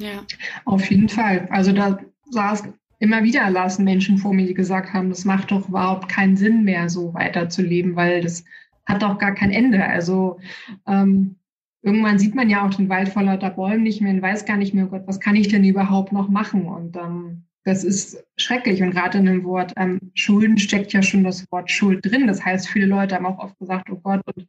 Ja. 0.00 0.24
Auf 0.64 0.90
jeden 0.90 1.10
Fall. 1.10 1.46
Also 1.50 1.72
da 1.72 1.98
saß 2.30 2.62
immer 2.98 3.22
wieder 3.22 3.50
lassen 3.50 3.84
Menschen 3.84 4.18
vor 4.18 4.32
mir, 4.32 4.46
die 4.46 4.54
gesagt 4.54 4.92
haben, 4.92 5.10
das 5.10 5.24
macht 5.24 5.50
doch 5.50 5.68
überhaupt 5.68 6.08
keinen 6.08 6.36
Sinn 6.36 6.64
mehr, 6.64 6.88
so 6.88 7.12
weiterzuleben, 7.14 7.96
weil 7.96 8.22
das 8.22 8.44
hat 8.86 9.02
doch 9.02 9.18
gar 9.18 9.34
kein 9.34 9.50
Ende. 9.50 9.84
Also 9.84 10.38
ähm, 10.86 11.36
irgendwann 11.82 12.18
sieht 12.18 12.34
man 12.34 12.48
ja 12.48 12.66
auch 12.66 12.74
den 12.74 12.88
Wald 12.88 13.08
vor 13.08 13.22
lauter 13.22 13.50
Bäumen 13.50 13.82
nicht 13.82 14.00
mehr 14.00 14.12
und 14.12 14.22
weiß 14.22 14.44
gar 14.44 14.56
nicht 14.56 14.74
mehr, 14.74 14.86
oh 14.86 14.90
Gott, 14.90 15.06
was 15.06 15.20
kann 15.20 15.36
ich 15.36 15.48
denn 15.48 15.64
überhaupt 15.64 16.12
noch 16.12 16.28
machen? 16.28 16.66
Und 16.66 16.96
ähm, 16.96 17.44
das 17.64 17.84
ist 17.84 18.24
schrecklich. 18.36 18.82
Und 18.82 18.92
gerade 18.92 19.18
in 19.18 19.26
dem 19.26 19.44
Wort 19.44 19.72
ähm, 19.76 20.00
Schulden 20.14 20.56
steckt 20.56 20.92
ja 20.92 21.02
schon 21.02 21.24
das 21.24 21.50
Wort 21.50 21.70
Schuld 21.70 22.04
drin. 22.06 22.26
Das 22.26 22.44
heißt, 22.44 22.68
viele 22.68 22.86
Leute 22.86 23.16
haben 23.16 23.26
auch 23.26 23.38
oft 23.38 23.58
gesagt, 23.58 23.90
oh 23.90 24.00
Gott, 24.02 24.22
und 24.34 24.48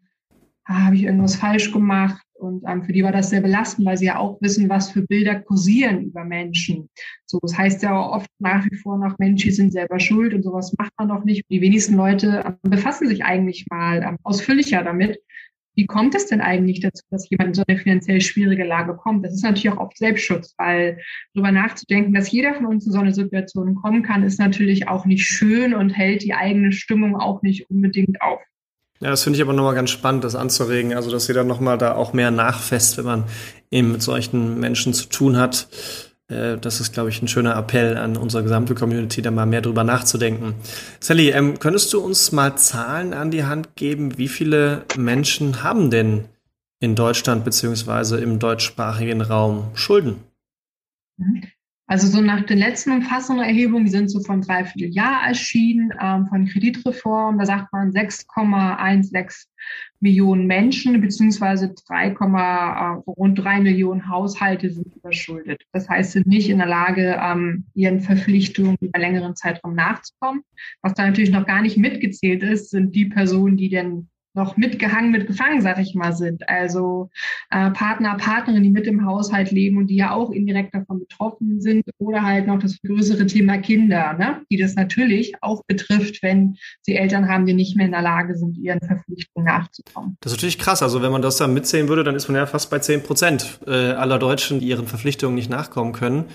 ah, 0.66 0.86
habe 0.86 0.96
ich 0.96 1.04
irgendwas 1.04 1.36
falsch 1.36 1.72
gemacht? 1.72 2.22
Und 2.38 2.64
ähm, 2.68 2.84
für 2.84 2.94
die 2.94 3.04
war 3.04 3.12
das 3.12 3.30
sehr 3.30 3.42
belastend, 3.42 3.86
weil 3.86 3.98
sie 3.98 4.06
ja 4.06 4.18
auch 4.18 4.40
wissen, 4.42 4.70
was 4.70 4.92
für 4.92 5.02
Bilder 5.02 5.40
kursieren 5.40 6.04
über 6.04 6.24
Menschen. 6.24 6.90
So, 7.26 7.40
das 7.42 7.58
heißt 7.58 7.84
ja 7.84 8.00
oft 8.00 8.30
nach 8.40 8.66
wie 8.66 8.76
vor 8.78 8.98
nach 8.98 9.18
Menschen, 9.18 9.50
die 9.50 9.56
sind 9.56 9.72
selber 9.72 10.00
schuld 10.00 10.34
und 10.34 10.44
sowas 10.44 10.74
macht 10.78 10.92
man 10.98 11.10
doch 11.10 11.24
nicht. 11.24 11.46
Die 11.50 11.62
wenigsten 11.62 11.96
Leute 11.96 12.44
ähm, 12.46 12.58
befassen 12.70 13.08
sich 13.08 13.26
eigentlich 13.26 13.66
mal 13.70 14.04
ähm, 14.04 14.18
ausführlicher 14.24 14.84
damit. 14.84 15.20
Wie 15.76 15.86
kommt 15.86 16.16
es 16.16 16.26
denn 16.26 16.42
eigentlich 16.42 16.80
dazu, 16.80 17.04
dass 17.12 17.30
jemand 17.30 17.50
in 17.50 17.54
so 17.54 17.64
eine 17.68 17.78
finanziell 17.78 18.20
schwierige 18.20 18.64
Lage 18.64 18.96
kommt? 18.96 19.24
Das 19.24 19.34
ist 19.34 19.44
natürlich 19.44 19.70
auch 19.70 19.78
oft 19.78 19.96
Selbstschutz, 19.96 20.56
weil 20.58 21.00
darüber 21.34 21.52
nachzudenken, 21.52 22.14
dass 22.14 22.32
jeder 22.32 22.56
von 22.56 22.66
uns 22.66 22.88
in 22.88 22.92
so 22.92 23.00
eine 23.00 23.14
Situation 23.14 23.76
kommen 23.76 24.02
kann, 24.02 24.24
ist 24.24 24.40
natürlich 24.40 24.88
auch 24.88 25.06
nicht 25.06 25.26
schön 25.26 25.76
und 25.76 25.92
hält 25.92 26.24
die 26.24 26.34
eigene 26.34 26.72
Stimmung 26.72 27.16
auch 27.16 27.44
nicht 27.44 27.70
unbedingt 27.70 28.20
auf. 28.22 28.42
Ja, 29.00 29.12
das 29.12 29.24
finde 29.24 29.38
ich 29.38 29.44
aber 29.44 29.54
nochmal 29.54 29.76
ganz 29.76 29.92
spannend, 29.92 30.24
das 30.24 30.36
anzuregen. 30.36 30.94
Also, 30.94 31.12
dass 31.12 31.28
jeder 31.28 31.44
nochmal 31.44 31.78
da 31.78 31.94
auch 31.94 32.14
mehr 32.14 32.32
nachfasst, 32.32 32.98
wenn 32.98 33.06
man 33.06 33.24
eben 33.70 33.92
mit 33.92 34.02
solchen 34.02 34.60
Menschen 34.60 34.94
zu 34.94 35.08
tun 35.08 35.38
hat. 35.38 35.68
Äh, 36.30 36.58
das 36.58 36.80
ist, 36.80 36.94
glaube 36.94 37.10
ich, 37.10 37.22
ein 37.22 37.28
schöner 37.28 37.56
Appell 37.56 37.98
an 37.98 38.18
unsere 38.18 38.44
gesamte 38.44 38.76
Community, 38.76 39.22
da 39.22 39.32
mal 39.32 39.46
mehr 39.46 39.62
drüber 39.62 39.84
nachzudenken. 39.84 40.56
Sally, 41.00 41.30
ähm, 41.30 41.60
könntest 41.60 41.94
du 41.94 42.00
uns 42.00 42.32
mal 42.32 42.58
Zahlen 42.58 43.14
an 43.14 43.32
die 43.32 43.46
Hand 43.46 43.76
geben? 43.76 44.18
Wie 44.18 44.28
viele 44.28 44.84
Menschen 44.98 45.64
haben 45.64 45.92
denn 45.92 46.26
in 46.80 46.96
Deutschland 46.96 47.46
beziehungsweise 47.46 48.18
im 48.18 48.40
deutschsprachigen 48.40 49.22
Raum 49.22 49.70
Schulden? 49.74 50.24
Also 51.90 52.08
so 52.08 52.20
nach 52.20 52.46
den 52.46 52.58
letzten 52.58 52.92
Umfassungen 52.92 53.46
die 53.86 53.90
sind 53.90 54.10
so 54.10 54.20
von 54.20 54.42
dreiviertel 54.42 54.94
Jahr 54.94 55.26
erschienen, 55.26 55.94
ähm, 56.02 56.28
von 56.28 56.46
Kreditreform, 56.46 57.40
da 57.40 57.46
sagt 57.46 57.72
man 57.72 57.92
6,16 57.92 59.48
Millionen 60.02 60.48
Menschen 60.48 61.00
beziehungsweise 61.00 61.74
3, 61.88 62.10
äh, 62.10 63.10
rund 63.10 63.40
drei 63.40 63.62
Millionen 63.62 64.10
Haushalte 64.10 64.70
sind 64.70 64.96
überschuldet. 64.98 65.64
Das 65.72 65.88
heißt, 65.88 66.12
sind 66.12 66.28
nicht 66.28 66.50
in 66.50 66.58
der 66.58 66.68
Lage, 66.68 67.18
ähm, 67.24 67.66
ihren 67.74 68.02
Verpflichtungen 68.02 68.76
über 68.82 69.00
längeren 69.00 69.38
Zeitraum 69.38 69.74
nachzukommen. 69.74 70.44
Was 70.82 70.94
da 70.94 71.06
natürlich 71.06 71.32
noch 71.32 71.48
gar 71.48 71.62
nicht 71.62 71.78
mitgezählt 71.78 72.44
ist, 72.44 72.70
sind 72.70 72.96
die 72.96 73.06
Personen, 73.06 73.56
die 73.56 73.70
denn 73.70 74.10
noch 74.38 74.56
mitgehangen, 74.56 75.12
mitgefangen, 75.12 75.62
sag 75.62 75.80
ich 75.80 75.94
mal, 75.96 76.16
sind. 76.16 76.48
Also 76.48 77.10
äh, 77.50 77.72
Partner, 77.72 78.16
Partnerinnen, 78.16 78.64
die 78.64 78.70
mit 78.70 78.88
im 78.88 79.06
Haushalt 79.06 79.52
leben 79.52 79.78
und 79.78 79.88
die 79.88 79.98
ja 79.98 80.12
auch 80.12 80.32
indirekt 80.32 80.74
davon 80.74 81.00
betroffen 81.00 81.60
sind. 81.60 81.84
Oder 81.98 82.24
halt 82.24 82.48
noch 82.48 82.60
das 82.60 82.80
größere 82.82 83.26
Thema 83.26 83.58
Kinder, 83.58 84.14
ne? 84.14 84.42
die 84.50 84.58
das 84.58 84.76
natürlich 84.76 85.34
auch 85.42 85.64
betrifft, 85.68 86.24
wenn 86.24 86.56
sie 86.82 86.96
Eltern 86.96 87.28
haben, 87.28 87.46
die 87.46 87.54
nicht 87.54 87.76
mehr 87.76 87.88
in 87.88 87.92
der 87.92 88.02
Lage 88.02 88.38
sind, 88.38 88.58
ihren 88.58 88.80
Verpflichtungen 88.80 89.46
nachzukommen. 89.46 90.18
Das 90.22 90.32
ist 90.32 90.38
natürlich 90.38 90.60
krass. 90.60 90.82
Also 90.82 91.02
wenn 91.02 91.12
man 91.12 91.22
das 91.22 91.38
dann 91.38 91.54
mitzählen 91.54 91.90
würde, 91.90 92.04
dann 92.04 92.16
ist 92.16 92.28
man 92.30 92.38
ja 92.38 92.46
fast 92.46 92.70
bei 92.70 92.80
10 92.80 93.04
Prozent 93.04 93.60
äh, 93.68 93.72
aller 93.72 94.20
Deutschen, 94.20 94.60
die 94.60 94.68
ihren 94.68 94.88
Verpflichtungen 94.88 95.36
nicht 95.36 95.50
nachkommen 95.50 95.92
können. 95.92 96.26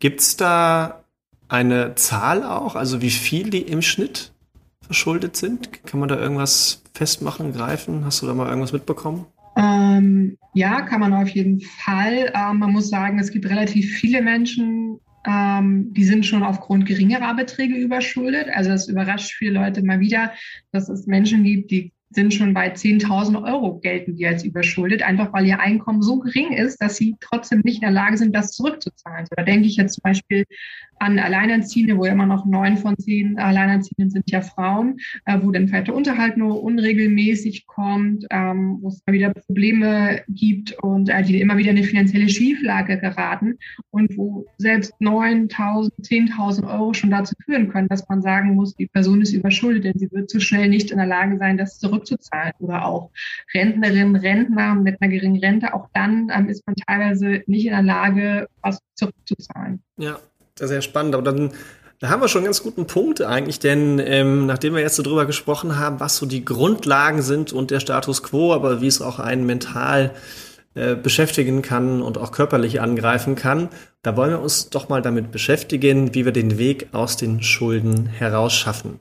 Gibt 0.00 0.20
es 0.20 0.36
da 0.36 1.04
eine 1.48 1.94
Zahl 1.96 2.44
auch, 2.44 2.74
also 2.76 3.02
wie 3.02 3.10
viel 3.10 3.50
die 3.50 3.62
im 3.62 3.82
Schnitt 3.82 4.32
verschuldet 4.80 5.36
sind? 5.36 5.84
Kann 5.84 6.00
man 6.00 6.08
da 6.08 6.18
irgendwas 6.18 6.79
festmachen, 7.00 7.54
greifen? 7.54 8.04
Hast 8.04 8.20
du 8.20 8.26
da 8.26 8.34
mal 8.34 8.46
irgendwas 8.46 8.74
mitbekommen? 8.74 9.24
Ähm, 9.56 10.36
ja, 10.52 10.82
kann 10.82 11.00
man 11.00 11.14
auf 11.14 11.30
jeden 11.30 11.62
Fall. 11.62 12.30
Ähm, 12.34 12.58
man 12.58 12.72
muss 12.72 12.90
sagen, 12.90 13.18
es 13.18 13.30
gibt 13.30 13.48
relativ 13.48 13.90
viele 13.96 14.20
Menschen, 14.20 15.00
ähm, 15.26 15.94
die 15.94 16.04
sind 16.04 16.26
schon 16.26 16.42
aufgrund 16.42 16.84
geringerer 16.84 17.34
Beträge 17.34 17.74
überschuldet. 17.74 18.48
Also 18.52 18.68
das 18.68 18.86
überrascht 18.86 19.32
viele 19.32 19.52
Leute 19.52 19.82
mal 19.82 20.00
wieder, 20.00 20.32
dass 20.72 20.90
es 20.90 21.06
Menschen 21.06 21.42
gibt, 21.42 21.70
die 21.70 21.94
sind 22.10 22.34
schon 22.34 22.52
bei 22.52 22.74
10.000 22.74 23.42
Euro 23.46 23.78
gelten 23.78 24.16
die 24.16 24.26
als 24.26 24.44
überschuldet, 24.44 25.02
einfach 25.02 25.32
weil 25.32 25.46
ihr 25.46 25.60
Einkommen 25.60 26.02
so 26.02 26.18
gering 26.18 26.52
ist, 26.52 26.82
dass 26.82 26.96
sie 26.96 27.16
trotzdem 27.20 27.60
nicht 27.64 27.76
in 27.76 27.82
der 27.82 27.92
Lage 27.92 28.18
sind, 28.18 28.36
das 28.36 28.52
zurückzuzahlen. 28.52 29.24
So, 29.24 29.36
da 29.36 29.44
denke 29.44 29.68
ich 29.68 29.76
jetzt 29.76 29.94
zum 29.94 30.02
Beispiel 30.02 30.44
an 31.00 31.18
Alleinerziehende, 31.18 31.96
wo 31.96 32.04
immer 32.04 32.26
noch 32.26 32.44
neun 32.44 32.76
von 32.76 32.96
zehn 32.98 33.38
Alleinerziehenden 33.38 34.10
sind 34.10 34.30
ja 34.30 34.42
Frauen, 34.42 35.00
äh, 35.24 35.38
wo 35.40 35.50
dann 35.50 35.66
vielleicht 35.66 35.88
der 35.88 35.94
Unterhalt 35.94 36.36
nur 36.36 36.62
unregelmäßig 36.62 37.66
kommt, 37.66 38.26
ähm, 38.30 38.78
wo 38.82 38.88
es 38.88 39.02
wieder 39.10 39.32
Probleme 39.32 40.22
gibt 40.28 40.72
und 40.82 41.08
äh, 41.08 41.22
die 41.22 41.40
immer 41.40 41.56
wieder 41.56 41.70
in 41.70 41.78
eine 41.78 41.86
finanzielle 41.86 42.28
Schieflage 42.28 42.98
geraten 42.98 43.56
und 43.90 44.16
wo 44.18 44.46
selbst 44.58 44.92
9.000, 45.00 45.90
10.000 46.02 46.70
Euro 46.70 46.92
schon 46.92 47.10
dazu 47.10 47.34
führen 47.46 47.70
können, 47.70 47.88
dass 47.88 48.06
man 48.10 48.20
sagen 48.20 48.54
muss, 48.54 48.74
die 48.74 48.86
Person 48.86 49.22
ist 49.22 49.32
überschuldet, 49.32 49.84
denn 49.84 49.98
sie 49.98 50.12
wird 50.12 50.28
zu 50.28 50.38
schnell 50.38 50.68
nicht 50.68 50.90
in 50.90 50.98
der 50.98 51.06
Lage 51.06 51.38
sein, 51.38 51.56
das 51.56 51.78
zurückzuzahlen. 51.78 52.52
Oder 52.58 52.84
auch 52.84 53.10
Rentnerinnen, 53.54 54.16
Rentner 54.16 54.74
mit 54.74 55.00
einer 55.00 55.10
geringen 55.10 55.40
Rente, 55.40 55.72
auch 55.72 55.88
dann 55.94 56.30
ähm, 56.34 56.50
ist 56.50 56.66
man 56.66 56.76
teilweise 56.76 57.42
nicht 57.46 57.64
in 57.64 57.72
der 57.72 57.82
Lage, 57.82 58.48
was 58.60 58.80
zurückzuzahlen. 58.94 59.82
Ja, 59.96 60.18
sehr 60.58 60.82
spannend. 60.82 61.14
Aber 61.14 61.24
dann 61.24 61.52
da 62.00 62.08
haben 62.08 62.22
wir 62.22 62.28
schon 62.28 62.40
einen 62.40 62.46
ganz 62.46 62.62
guten 62.62 62.86
Punkt 62.86 63.20
eigentlich, 63.20 63.58
denn 63.58 63.98
ähm, 63.98 64.46
nachdem 64.46 64.74
wir 64.74 64.80
jetzt 64.80 64.96
so 64.96 65.02
drüber 65.02 65.26
gesprochen 65.26 65.78
haben, 65.78 66.00
was 66.00 66.16
so 66.16 66.24
die 66.24 66.46
Grundlagen 66.46 67.20
sind 67.20 67.52
und 67.52 67.70
der 67.70 67.78
Status 67.78 68.22
quo, 68.22 68.54
aber 68.54 68.80
wie 68.80 68.86
es 68.86 69.02
auch 69.02 69.18
einen 69.18 69.44
mental 69.44 70.12
äh, 70.74 70.94
beschäftigen 70.94 71.60
kann 71.60 72.00
und 72.00 72.16
auch 72.16 72.32
körperlich 72.32 72.80
angreifen 72.80 73.34
kann, 73.34 73.68
da 74.00 74.16
wollen 74.16 74.30
wir 74.30 74.40
uns 74.40 74.70
doch 74.70 74.88
mal 74.88 75.02
damit 75.02 75.30
beschäftigen, 75.30 76.14
wie 76.14 76.24
wir 76.24 76.32
den 76.32 76.56
Weg 76.56 76.88
aus 76.92 77.18
den 77.18 77.42
Schulden 77.42 78.06
herausschaffen. 78.06 78.98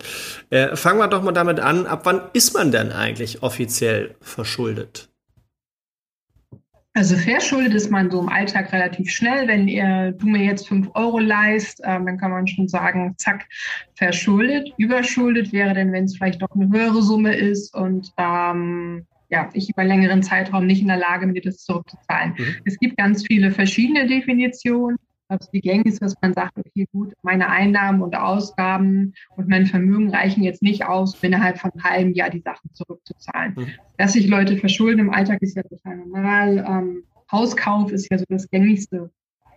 Äh, 0.49 0.75
fangen 0.75 0.99
wir 0.99 1.07
doch 1.07 1.23
mal 1.23 1.31
damit 1.31 1.62
an, 1.62 1.85
ab 1.85 2.01
wann 2.03 2.19
ist 2.33 2.53
man 2.53 2.71
denn 2.71 2.91
eigentlich 2.91 3.43
offiziell 3.43 4.15
verschuldet? 4.19 5.07
Also 6.99 7.15
verschuldet 7.15 7.73
ist 7.75 7.89
man 7.89 8.12
so 8.12 8.19
im 8.19 8.27
Alltag 8.27 8.73
relativ 8.73 9.09
schnell. 9.09 9.47
Wenn 9.47 9.69
ihr, 9.69 10.12
du 10.12 10.27
mir 10.27 10.43
jetzt 10.43 10.67
fünf 10.67 10.89
Euro 10.95 11.19
leist, 11.19 11.79
ähm, 11.85 12.05
dann 12.05 12.17
kann 12.17 12.29
man 12.29 12.45
schon 12.45 12.67
sagen, 12.67 13.15
zack, 13.17 13.47
verschuldet. 13.95 14.73
Überschuldet 14.75 15.53
wäre 15.53 15.73
denn, 15.73 15.93
wenn 15.93 16.03
es 16.03 16.17
vielleicht 16.17 16.41
doch 16.41 16.53
eine 16.53 16.67
höhere 16.67 17.01
Summe 17.01 17.33
ist 17.38 17.73
und 17.73 18.12
ähm, 18.17 19.05
ja, 19.29 19.49
ich 19.53 19.69
über 19.69 19.85
längeren 19.85 20.23
Zeitraum 20.23 20.65
nicht 20.65 20.81
in 20.81 20.89
der 20.89 20.97
Lage 20.97 21.25
bin, 21.25 21.41
das 21.41 21.63
zurückzuzahlen. 21.63 22.33
Mhm. 22.38 22.55
Es 22.65 22.77
gibt 22.77 22.97
ganz 22.97 23.25
viele 23.25 23.51
verschiedene 23.51 24.05
Definitionen 24.05 24.97
was 25.29 25.49
die 25.51 25.61
gängig 25.61 25.85
ist, 25.85 26.01
dass 26.01 26.15
man 26.21 26.33
sagt, 26.33 26.57
okay, 26.57 26.87
gut, 26.91 27.13
meine 27.21 27.49
Einnahmen 27.49 28.01
und 28.01 28.15
Ausgaben 28.15 29.13
und 29.35 29.47
mein 29.47 29.67
Vermögen 29.67 30.13
reichen 30.13 30.43
jetzt 30.43 30.61
nicht 30.61 30.85
aus, 30.85 31.15
um 31.15 31.19
innerhalb 31.21 31.59
von 31.59 31.71
einem 31.71 31.83
halben 31.83 32.13
Jahr 32.13 32.29
die 32.29 32.41
Sachen 32.41 32.73
zurückzuzahlen. 32.73 33.53
Mhm. 33.55 33.67
Dass 33.97 34.13
sich 34.13 34.27
Leute 34.27 34.57
verschulden 34.57 34.99
im 34.99 35.13
Alltag 35.13 35.41
ist 35.41 35.55
ja 35.55 35.63
total 35.63 35.97
normal. 35.97 36.65
Ähm, 36.67 37.03
Hauskauf 37.31 37.91
ist 37.91 38.11
ja 38.11 38.17
so 38.17 38.25
das 38.27 38.49
gängigste 38.49 39.11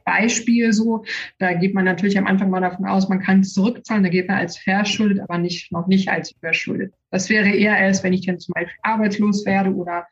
Beispiel 0.04 0.72
so. 0.72 1.04
Da 1.38 1.54
geht 1.54 1.74
man 1.74 1.84
natürlich 1.84 2.18
am 2.18 2.26
Anfang 2.26 2.50
mal 2.50 2.60
davon 2.60 2.86
aus, 2.86 3.08
man 3.08 3.20
kann 3.20 3.40
es 3.40 3.54
zurückzahlen. 3.54 4.02
Da 4.02 4.10
geht 4.10 4.28
man 4.28 4.38
als 4.38 4.58
verschuldet, 4.58 5.20
aber 5.20 5.38
nicht, 5.38 5.72
noch 5.72 5.86
nicht 5.86 6.08
als 6.08 6.32
überschuldet. 6.32 6.92
Das 7.10 7.30
wäre 7.30 7.48
eher 7.50 7.78
erst, 7.78 8.04
wenn 8.04 8.12
ich 8.12 8.26
dann 8.26 8.38
zum 8.38 8.52
Beispiel 8.54 8.78
arbeitslos 8.82 9.46
werde 9.46 9.72
oder 9.74 10.06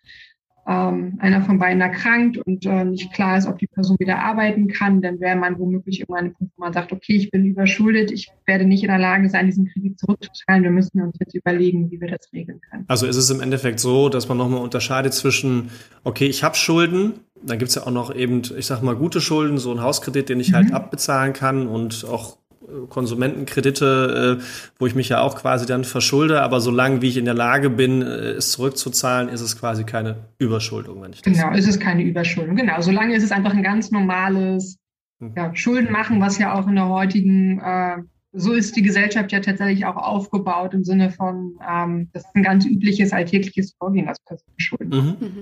ähm, 0.67 1.19
einer 1.21 1.43
von 1.43 1.59
beiden 1.59 1.81
erkrankt 1.81 2.39
und 2.39 2.67
äh, 2.67 2.85
nicht 2.85 3.13
klar 3.13 3.39
ist, 3.39 3.47
ob 3.47 3.59
die 3.59 3.67
Person 3.67 3.97
wieder 3.99 4.19
arbeiten 4.19 4.69
kann, 4.69 5.01
dann 5.01 5.21
wäre 5.21 5.37
man 5.37 5.59
womöglich 5.59 6.01
irgendwann 6.01 6.27
ein 6.27 6.33
Punkt, 6.35 6.53
wo 6.57 6.65
man 6.65 6.73
sagt, 6.73 6.93
okay, 6.93 7.17
ich 7.17 7.31
bin 7.31 7.45
überschuldet, 7.45 8.11
ich 8.11 8.31
werde 8.47 8.65
nicht 8.65 8.83
in 8.83 8.89
der 8.89 8.99
Lage 8.99 9.29
sein, 9.29 9.47
diesen 9.47 9.67
Kredit 9.67 9.99
zurückzuzahlen. 9.99 10.63
Wir 10.63 10.71
müssen 10.71 11.01
uns 11.01 11.17
jetzt 11.19 11.35
überlegen, 11.35 11.91
wie 11.91 12.01
wir 12.01 12.09
das 12.09 12.31
regeln 12.33 12.61
können. 12.71 12.85
Also 12.89 13.07
ist 13.07 13.17
es 13.17 13.31
im 13.31 13.41
Endeffekt 13.41 13.81
so, 13.81 14.09
dass 14.09 14.29
man 14.29 14.39
nochmal 14.39 14.61
unterscheidet 14.61 15.15
zwischen, 15.15 15.71
okay, 16.05 16.27
ich 16.27 16.45
habe 16.45 16.57
Schulden, 16.57 17.15
dann 17.43 17.59
gibt 17.59 17.71
es 17.71 17.77
ja 17.77 17.87
auch 17.87 17.91
noch 17.91 18.15
eben, 18.15 18.43
ich 18.57 18.67
sag 18.67 18.83
mal, 18.83 18.97
gute 18.97 19.21
Schulden, 19.21 19.59
so 19.59 19.73
ein 19.73 19.81
Hauskredit, 19.81 20.29
den 20.29 20.41
ich 20.41 20.53
halt 20.53 20.69
mhm. 20.69 20.73
halt 20.75 20.85
abbezahlen 20.85 21.33
kann 21.33 21.67
und 21.67 22.05
auch 22.05 22.40
Konsumentenkredite, 22.89 24.39
äh, 24.41 24.45
wo 24.79 24.87
ich 24.87 24.95
mich 24.95 25.09
ja 25.09 25.21
auch 25.21 25.37
quasi 25.37 25.67
dann 25.67 25.85
verschulde, 25.85 26.43
aber 26.43 26.61
solange 26.61 27.03
wie 27.03 27.09
ich 27.09 27.17
in 27.17 27.25
der 27.25 27.35
Lage 27.35 27.71
bin, 27.71 28.03
äh, 28.03 28.33
es 28.33 28.53
zurückzuzahlen, 28.53 29.29
ist 29.29 29.41
es 29.41 29.59
quasi 29.59 29.85
keine 29.85 30.17
Überschuldung, 30.39 31.03
wenn 31.03 31.13
ich 31.13 31.23
das 31.23 31.33
Genau, 31.33 31.53
ist 31.53 31.69
es 31.69 31.79
keine 31.79 32.03
Überschuldung. 32.03 32.57
Genau, 32.57 32.81
solange 32.81 33.15
ist 33.15 33.25
es 33.25 33.33
einfach 33.33 33.55
ein 33.55 33.63
ganz 33.63 33.91
normales 33.91 34.79
mhm. 35.19 35.33
ja, 35.37 35.55
Schulden 35.55 35.93
machen, 35.93 36.21
was 36.21 36.39
ja 36.39 36.55
auch 36.55 36.67
in 36.67 36.77
der 36.77 36.89
heutigen 36.89 37.61
äh, 37.61 37.99
so 38.33 38.53
ist 38.53 38.77
die 38.77 38.83
Gesellschaft 38.83 39.33
ja 39.33 39.41
tatsächlich 39.41 39.85
auch 39.87 39.97
aufgebaut 39.97 40.75
im 40.75 40.85
Sinne 40.85 41.11
von, 41.11 41.59
ähm, 41.69 42.09
das 42.13 42.25
ist 42.25 42.35
ein 42.35 42.43
ganz 42.43 42.65
übliches 42.65 43.13
alltägliches 43.13 43.75
Vorgehen 43.77 44.09
als 44.09 44.21
Personenschulden. 44.21 44.89
Mhm. 44.89 45.17
Mhm. 45.21 45.41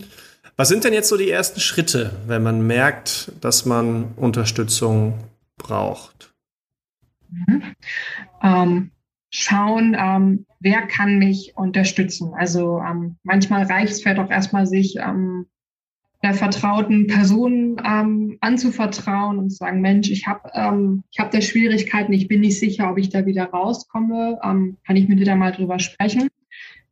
Was 0.57 0.69
sind 0.69 0.85
denn 0.85 0.93
jetzt 0.93 1.09
so 1.09 1.17
die 1.17 1.31
ersten 1.31 1.61
Schritte, 1.61 2.13
wenn 2.27 2.43
man 2.43 2.67
merkt, 2.67 3.33
dass 3.41 3.67
man 3.67 4.13
Unterstützung 4.17 5.15
braucht? 5.57 6.33
Mhm. 7.31 7.63
Ähm, 8.43 8.91
schauen, 9.31 9.97
ähm, 9.99 10.47
wer 10.61 10.83
kann 10.83 11.19
mich 11.19 11.53
unterstützen. 11.57 12.33
Also 12.35 12.81
ähm, 12.81 13.17
manchmal 13.23 13.65
reicht 13.65 13.93
es 13.93 14.03
vielleicht 14.03 14.21
auch 14.21 14.31
erstmal, 14.31 14.67
sich 14.67 14.97
ähm, 14.97 15.47
der 16.23 16.35
vertrauten 16.35 17.07
Person 17.07 17.81
ähm, 17.85 18.39
anzuvertrauen 18.41 19.39
und 19.39 19.51
zu 19.51 19.57
sagen, 19.57 19.81
Mensch, 19.81 20.11
ich 20.11 20.27
habe 20.27 20.51
ähm, 20.53 21.05
hab 21.17 21.31
da 21.31 21.41
Schwierigkeiten, 21.41 22.13
ich 22.13 22.27
bin 22.27 22.41
nicht 22.41 22.59
sicher, 22.59 22.91
ob 22.91 22.99
ich 22.99 23.11
da 23.11 23.25
wieder 23.25 23.45
rauskomme, 23.45 24.39
ähm, 24.43 24.79
kann 24.85 24.97
ich 24.97 25.09
mit 25.09 25.21
dir 25.21 25.27
da 25.27 25.37
mal 25.37 25.53
drüber 25.53 25.79
sprechen. 25.79 26.29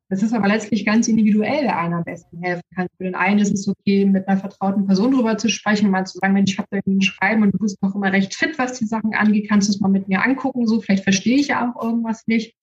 Das 0.09 0.23
ist 0.23 0.33
aber 0.33 0.47
letztlich 0.47 0.87
ganz 0.87 1.09
individuell, 1.09 1.65
wer 1.65 1.79
einer 1.79 1.97
am 1.97 2.05
besten 2.05 2.41
helfen 2.41 2.63
kann. 2.75 2.87
Für 2.97 3.05
den 3.05 3.17
einen 3.17 3.41
ist 3.41 3.53
es 3.53 3.67
okay, 3.67 4.05
mit 4.05 4.29
einer 4.29 4.39
vertrauten 4.39 4.87
Person 4.87 5.13
drüber 5.13 5.37
zu 5.37 5.49
sprechen, 5.49 5.91
mal 5.91 6.07
zu 6.07 6.19
sagen, 6.19 6.35
Mensch, 6.35 6.53
ich 6.53 6.59
habe 6.59 6.69
da 6.71 6.77
irgendwie 6.77 6.99
ein 6.99 7.03
Schreiben 7.03 7.43
und 7.43 7.53
du 7.53 7.59
bist 7.59 7.83
noch 7.83 7.95
immer 7.95 8.13
recht 8.13 8.35
fit, 8.35 8.57
was 8.59 8.79
die 8.79 8.87
Sachen 8.87 9.15
angeht, 9.15 9.49
kannst 9.49 9.69
du 9.69 9.73
es 9.73 9.81
mal 9.81 9.89
mit 9.89 10.07
mir 10.07 10.23
angucken, 10.23 10.67
so 10.69 10.81
vielleicht 10.81 11.03
verstehe 11.03 11.39
ich 11.39 11.49
ja 11.49 11.73
auch 11.75 11.83
irgendwas 11.83 12.27
nicht. 12.29 12.55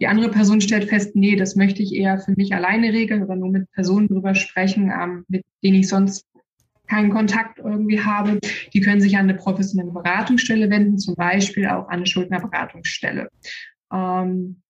Die 0.00 0.06
andere 0.06 0.30
Person 0.30 0.62
stellt 0.62 0.88
fest, 0.88 1.14
nee, 1.14 1.36
das 1.36 1.56
möchte 1.56 1.82
ich 1.82 1.94
eher 1.94 2.18
für 2.18 2.32
mich 2.32 2.54
alleine 2.54 2.94
regeln 2.94 3.22
oder 3.22 3.36
nur 3.36 3.50
mit 3.50 3.70
Personen 3.72 4.08
drüber 4.08 4.34
sprechen, 4.34 4.90
ähm, 4.90 5.24
mit 5.28 5.44
denen 5.62 5.80
ich 5.80 5.88
sonst 5.88 6.24
keinen 6.86 7.10
Kontakt 7.10 7.58
irgendwie 7.58 8.00
habe. 8.00 8.40
Die 8.72 8.80
können 8.80 9.02
sich 9.02 9.16
an 9.16 9.28
eine 9.28 9.34
professionelle 9.34 9.92
Beratungsstelle 9.92 10.70
wenden, 10.70 10.98
zum 10.98 11.14
Beispiel 11.14 11.66
auch 11.66 11.88
an 11.88 11.98
eine 11.98 12.06
Schuldnerberatungsstelle. 12.06 13.28
Ähm, 13.92 14.62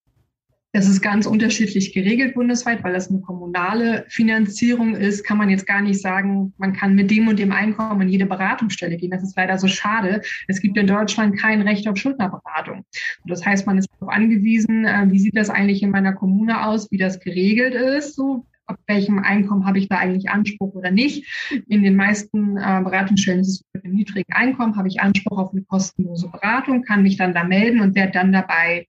das 0.73 0.87
ist 0.87 1.01
ganz 1.01 1.27
unterschiedlich 1.27 1.93
geregelt 1.93 2.35
bundesweit, 2.35 2.85
weil 2.85 2.93
das 2.93 3.11
eine 3.11 3.21
kommunale 3.21 4.05
Finanzierung 4.09 4.95
ist, 4.95 5.25
kann 5.25 5.37
man 5.37 5.51
jetzt 5.51 5.67
gar 5.67 5.81
nicht 5.81 6.01
sagen, 6.01 6.55
man 6.59 6.73
kann 6.73 6.95
mit 6.95 7.11
dem 7.11 7.27
und 7.27 7.39
dem 7.39 7.51
Einkommen 7.51 8.03
in 8.03 8.09
jede 8.09 8.27
Beratungsstelle 8.27 8.97
gehen. 8.97 9.11
Das 9.11 9.23
ist 9.23 9.37
leider 9.37 9.59
so 9.59 9.67
schade. 9.67 10.23
Es 10.47 10.61
gibt 10.61 10.77
in 10.77 10.87
Deutschland 10.87 11.37
kein 11.37 11.63
Recht 11.63 11.89
auf 11.89 11.97
Schuldnerberatung. 11.97 12.85
Das 13.27 13.45
heißt, 13.45 13.67
man 13.67 13.79
ist 13.79 13.89
darauf 13.93 14.15
angewiesen, 14.15 14.85
äh, 14.85 15.07
wie 15.11 15.19
sieht 15.19 15.37
das 15.37 15.51
eigentlich 15.51 15.83
in 15.83 15.91
meiner 15.91 16.13
Kommune 16.13 16.65
aus, 16.65 16.91
wie 16.91 16.99
das 16.99 17.19
geregelt 17.19 17.75
ist, 17.75 18.15
so 18.15 18.47
ab 18.71 18.79
welchem 18.87 19.19
Einkommen 19.19 19.67
habe 19.67 19.79
ich 19.79 19.89
da 19.89 19.99
eigentlich 19.99 20.31
Anspruch 20.31 20.75
oder 20.75 20.91
nicht. 20.91 21.27
In 21.69 21.83
den 21.83 21.97
meisten 21.97 22.57
äh, 22.57 22.81
Beratungsstellen 22.83 23.41
ist 23.41 23.49
es 23.49 23.65
mit 23.73 23.85
einem 23.85 23.95
niedrigen 23.95 24.33
Einkommen, 24.33 24.77
habe 24.77 24.89
ich 24.89 25.01
Anspruch 25.01 25.39
auf 25.39 25.53
eine 25.53 25.63
kostenlose 25.63 26.29
Beratung, 26.29 26.83
kann 26.83 27.03
mich 27.03 27.17
dann 27.17 27.35
da 27.35 27.45
melden 27.45 27.81
und 27.81 27.97
werde 27.97 28.13
dann 28.13 28.33
dabei 28.33 28.87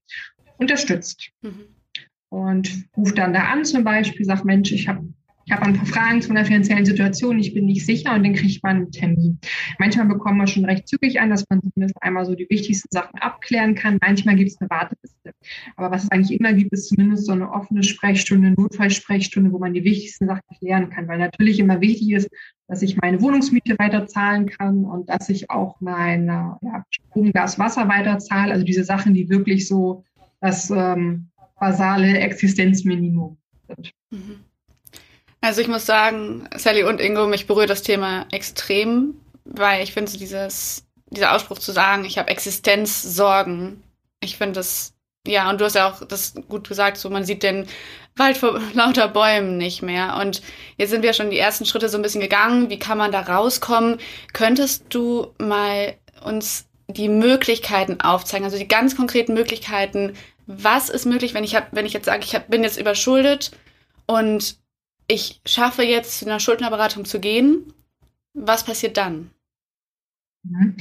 unterstützt. 0.62 1.30
Mhm. 1.42 1.66
Und 2.30 2.86
ruft 2.96 3.18
dann 3.18 3.34
da 3.34 3.44
an 3.44 3.64
zum 3.64 3.84
Beispiel, 3.84 4.24
sagt, 4.24 4.46
Mensch, 4.46 4.72
ich 4.72 4.88
habe 4.88 5.06
ich 5.44 5.52
habe 5.52 5.62
ein 5.62 5.74
paar 5.74 5.86
Fragen 5.86 6.22
zu 6.22 6.30
einer 6.30 6.44
finanziellen 6.44 6.84
Situation, 6.84 7.38
ich 7.38 7.52
bin 7.52 7.66
nicht 7.66 7.84
sicher 7.84 8.14
und 8.14 8.24
dann 8.24 8.34
kriegt 8.34 8.62
man 8.62 8.76
einen 8.76 8.92
Termin. 8.92 9.38
Manchmal 9.78 10.06
bekommt 10.06 10.38
man 10.38 10.46
schon 10.46 10.64
recht 10.64 10.86
zügig 10.86 11.20
an, 11.20 11.30
dass 11.30 11.44
man 11.50 11.60
zumindest 11.60 12.00
einmal 12.00 12.24
so 12.24 12.34
die 12.34 12.46
wichtigsten 12.48 12.88
Sachen 12.90 13.18
abklären 13.20 13.74
kann. 13.74 13.98
Manchmal 14.00 14.36
gibt 14.36 14.50
es 14.50 14.60
eine 14.60 14.70
Warteliste. 14.70 15.32
Aber 15.76 15.90
was 15.90 16.04
es 16.04 16.10
eigentlich 16.10 16.38
immer 16.38 16.52
gibt, 16.52 16.72
ist 16.72 16.88
zumindest 16.88 17.26
so 17.26 17.32
eine 17.32 17.50
offene 17.50 17.82
Sprechstunde, 17.82 18.50
Notfallsprechstunde, 18.50 19.52
wo 19.52 19.58
man 19.58 19.74
die 19.74 19.84
wichtigsten 19.84 20.26
Sachen 20.26 20.42
klären 20.58 20.90
kann. 20.90 21.08
Weil 21.08 21.18
natürlich 21.18 21.58
immer 21.58 21.80
wichtig 21.80 22.12
ist, 22.12 22.30
dass 22.68 22.82
ich 22.82 22.96
meine 22.96 23.20
Wohnungsmiete 23.20 23.78
weiter 23.78 24.06
zahlen 24.06 24.46
kann 24.46 24.84
und 24.84 25.08
dass 25.08 25.28
ich 25.28 25.50
auch 25.50 25.80
meine 25.80 26.56
ja, 26.62 26.84
Strom, 26.90 27.32
Gas, 27.32 27.58
Wasser 27.58 27.88
weiter 27.88 28.18
zahle. 28.18 28.52
Also 28.52 28.64
diese 28.64 28.84
Sachen, 28.84 29.12
die 29.12 29.28
wirklich 29.28 29.66
so 29.66 30.04
das 30.42 30.70
ähm, 30.70 31.30
basale 31.58 32.18
Existenzminimum. 32.18 33.38
Mhm. 34.10 34.44
Also 35.40 35.60
ich 35.60 35.68
muss 35.68 35.86
sagen, 35.86 36.48
Sally 36.56 36.84
und 36.84 37.00
Ingo, 37.00 37.26
mich 37.26 37.46
berührt 37.46 37.70
das 37.70 37.82
Thema 37.82 38.26
extrem, 38.30 39.14
weil 39.44 39.82
ich 39.82 39.92
finde 39.92 40.10
so 40.10 40.18
dieses, 40.18 40.84
dieser 41.10 41.34
Ausspruch 41.34 41.58
zu 41.58 41.72
sagen, 41.72 42.04
ich 42.04 42.18
habe 42.18 42.30
Existenzsorgen, 42.30 43.82
ich 44.20 44.36
finde 44.36 44.54
das, 44.54 44.94
ja, 45.26 45.48
und 45.48 45.60
du 45.60 45.64
hast 45.64 45.76
ja 45.76 45.90
auch 45.90 46.04
das 46.04 46.34
gut 46.48 46.68
gesagt, 46.68 46.96
so 46.96 47.08
man 47.08 47.24
sieht 47.24 47.44
den 47.44 47.66
Wald 48.16 48.36
vor 48.36 48.60
lauter 48.74 49.08
Bäumen 49.08 49.56
nicht 49.58 49.82
mehr. 49.82 50.16
Und 50.20 50.42
jetzt 50.76 50.90
sind 50.90 51.02
wir 51.02 51.12
schon 51.12 51.30
die 51.30 51.38
ersten 51.38 51.66
Schritte 51.66 51.88
so 51.88 51.98
ein 51.98 52.02
bisschen 52.02 52.20
gegangen. 52.20 52.70
Wie 52.70 52.78
kann 52.78 52.98
man 52.98 53.12
da 53.12 53.20
rauskommen? 53.20 53.98
Könntest 54.32 54.86
du 54.90 55.32
mal 55.38 55.94
uns 56.24 56.66
die 56.88 57.08
Möglichkeiten 57.08 58.00
aufzeigen, 58.00 58.44
also 58.44 58.58
die 58.58 58.68
ganz 58.68 58.96
konkreten 58.96 59.34
Möglichkeiten, 59.34 60.14
was 60.46 60.88
ist 60.88 61.06
möglich, 61.06 61.34
wenn 61.34 61.44
ich 61.44 61.54
hab, 61.54 61.74
wenn 61.74 61.86
ich 61.86 61.92
jetzt 61.92 62.06
sage, 62.06 62.24
ich 62.24 62.34
hab, 62.34 62.48
bin 62.48 62.62
jetzt 62.62 62.80
überschuldet 62.80 63.52
und 64.06 64.58
ich 65.08 65.40
schaffe 65.46 65.82
jetzt 65.82 66.18
zu 66.18 66.26
einer 66.26 66.40
Schuldnerberatung 66.40 67.04
zu 67.04 67.20
gehen, 67.20 67.72
was 68.34 68.64
passiert 68.64 68.96
dann? 68.96 69.30
Mhm. 70.44 70.76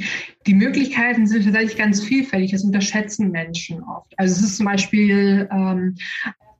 Die 0.48 0.54
Möglichkeiten 0.54 1.28
sind 1.28 1.44
tatsächlich 1.44 1.78
ganz 1.78 2.04
vielfältig. 2.04 2.52
Das 2.52 2.64
unterschätzen 2.64 3.32
Menschen 3.32 3.84
oft. 3.84 4.18
Also 4.18 4.36
es 4.36 4.44
ist 4.44 4.58
zum 4.58 4.66
Beispiel 4.66 5.48
ähm, 5.52 5.98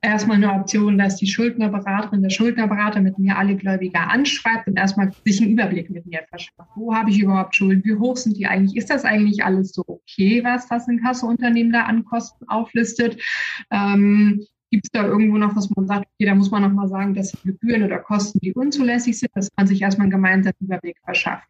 erstmal 0.02 0.36
eine 0.36 0.52
Option, 0.52 0.98
dass 0.98 1.16
die 1.16 1.28
Schuldnerberaterin, 1.28 2.22
der 2.22 2.30
Schuldnerberater 2.30 3.00
mit 3.00 3.18
mir 3.18 3.38
alle 3.38 3.56
Gläubiger 3.56 4.10
anschreibt 4.10 4.66
und 4.66 4.76
erstmal 4.76 5.12
sich 5.24 5.40
einen 5.40 5.52
Überblick 5.52 5.90
mit 5.90 6.04
mir 6.06 6.22
verschafft. 6.28 6.70
Wo 6.74 6.94
habe 6.94 7.10
ich 7.10 7.20
überhaupt 7.20 7.54
Schulden? 7.54 7.84
Wie 7.84 7.94
hoch 7.94 8.16
sind 8.16 8.36
die 8.36 8.46
eigentlich? 8.46 8.76
Ist 8.76 8.90
das 8.90 9.04
eigentlich 9.04 9.44
alles 9.44 9.72
so 9.72 9.84
okay, 9.86 10.42
was 10.44 10.68
das 10.68 10.88
Inkassounternehmen 10.88 11.72
da 11.72 11.84
an 11.84 12.04
Kosten 12.04 12.46
auflistet? 12.48 13.22
Ähm, 13.70 14.44
Gibt 14.70 14.86
es 14.86 14.90
da 14.90 15.06
irgendwo 15.06 15.36
noch, 15.36 15.54
was 15.54 15.70
man 15.70 15.86
sagt, 15.86 16.06
okay, 16.06 16.26
da 16.26 16.34
muss 16.34 16.50
man 16.50 16.62
nochmal 16.62 16.88
sagen, 16.88 17.14
dass 17.14 17.36
Gebühren 17.44 17.82
oder 17.82 17.98
Kosten, 17.98 18.40
die 18.40 18.54
unzulässig 18.54 19.18
sind, 19.18 19.30
dass 19.34 19.50
man 19.56 19.66
sich 19.66 19.82
erstmal 19.82 20.06
einen 20.06 20.12
gemeinsamen 20.12 20.56
Überblick 20.60 20.96
verschafft. 21.04 21.46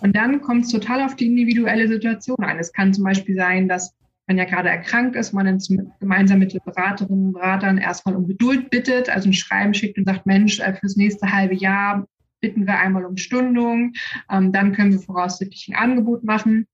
Und 0.00 0.14
dann 0.14 0.42
kommt 0.42 0.66
es 0.66 0.70
total 0.70 1.02
auf 1.02 1.16
die 1.16 1.26
individuelle 1.26 1.88
Situation 1.88 2.36
an. 2.40 2.58
Es 2.58 2.72
kann 2.72 2.92
zum 2.92 3.04
Beispiel 3.04 3.34
sein, 3.34 3.66
dass 3.66 3.94
man 4.26 4.38
ja 4.38 4.44
gerade 4.44 4.68
erkrankt 4.68 5.16
ist, 5.16 5.32
man 5.32 5.60
zum, 5.60 5.92
gemeinsam 6.00 6.38
mit 6.38 6.52
den 6.52 6.60
Beraterinnen 6.64 7.26
und 7.26 7.32
Beratern 7.32 7.78
erstmal 7.78 8.16
um 8.16 8.26
Geduld 8.26 8.70
bittet, 8.70 9.08
also 9.08 9.28
ein 9.28 9.34
Schreiben 9.34 9.74
schickt 9.74 9.98
und 9.98 10.06
sagt, 10.06 10.26
Mensch, 10.26 10.58
äh, 10.60 10.74
fürs 10.74 10.96
nächste 10.96 11.32
halbe 11.32 11.54
Jahr 11.54 12.06
bitten 12.40 12.66
wir 12.66 12.78
einmal 12.78 13.04
um 13.04 13.16
Stundung, 13.16 13.92
ähm, 14.30 14.52
dann 14.52 14.72
können 14.72 14.92
wir 14.92 14.98
voraussichtlich 14.98 15.68
ein 15.68 15.76
Angebot 15.76 16.24
machen. 16.24 16.66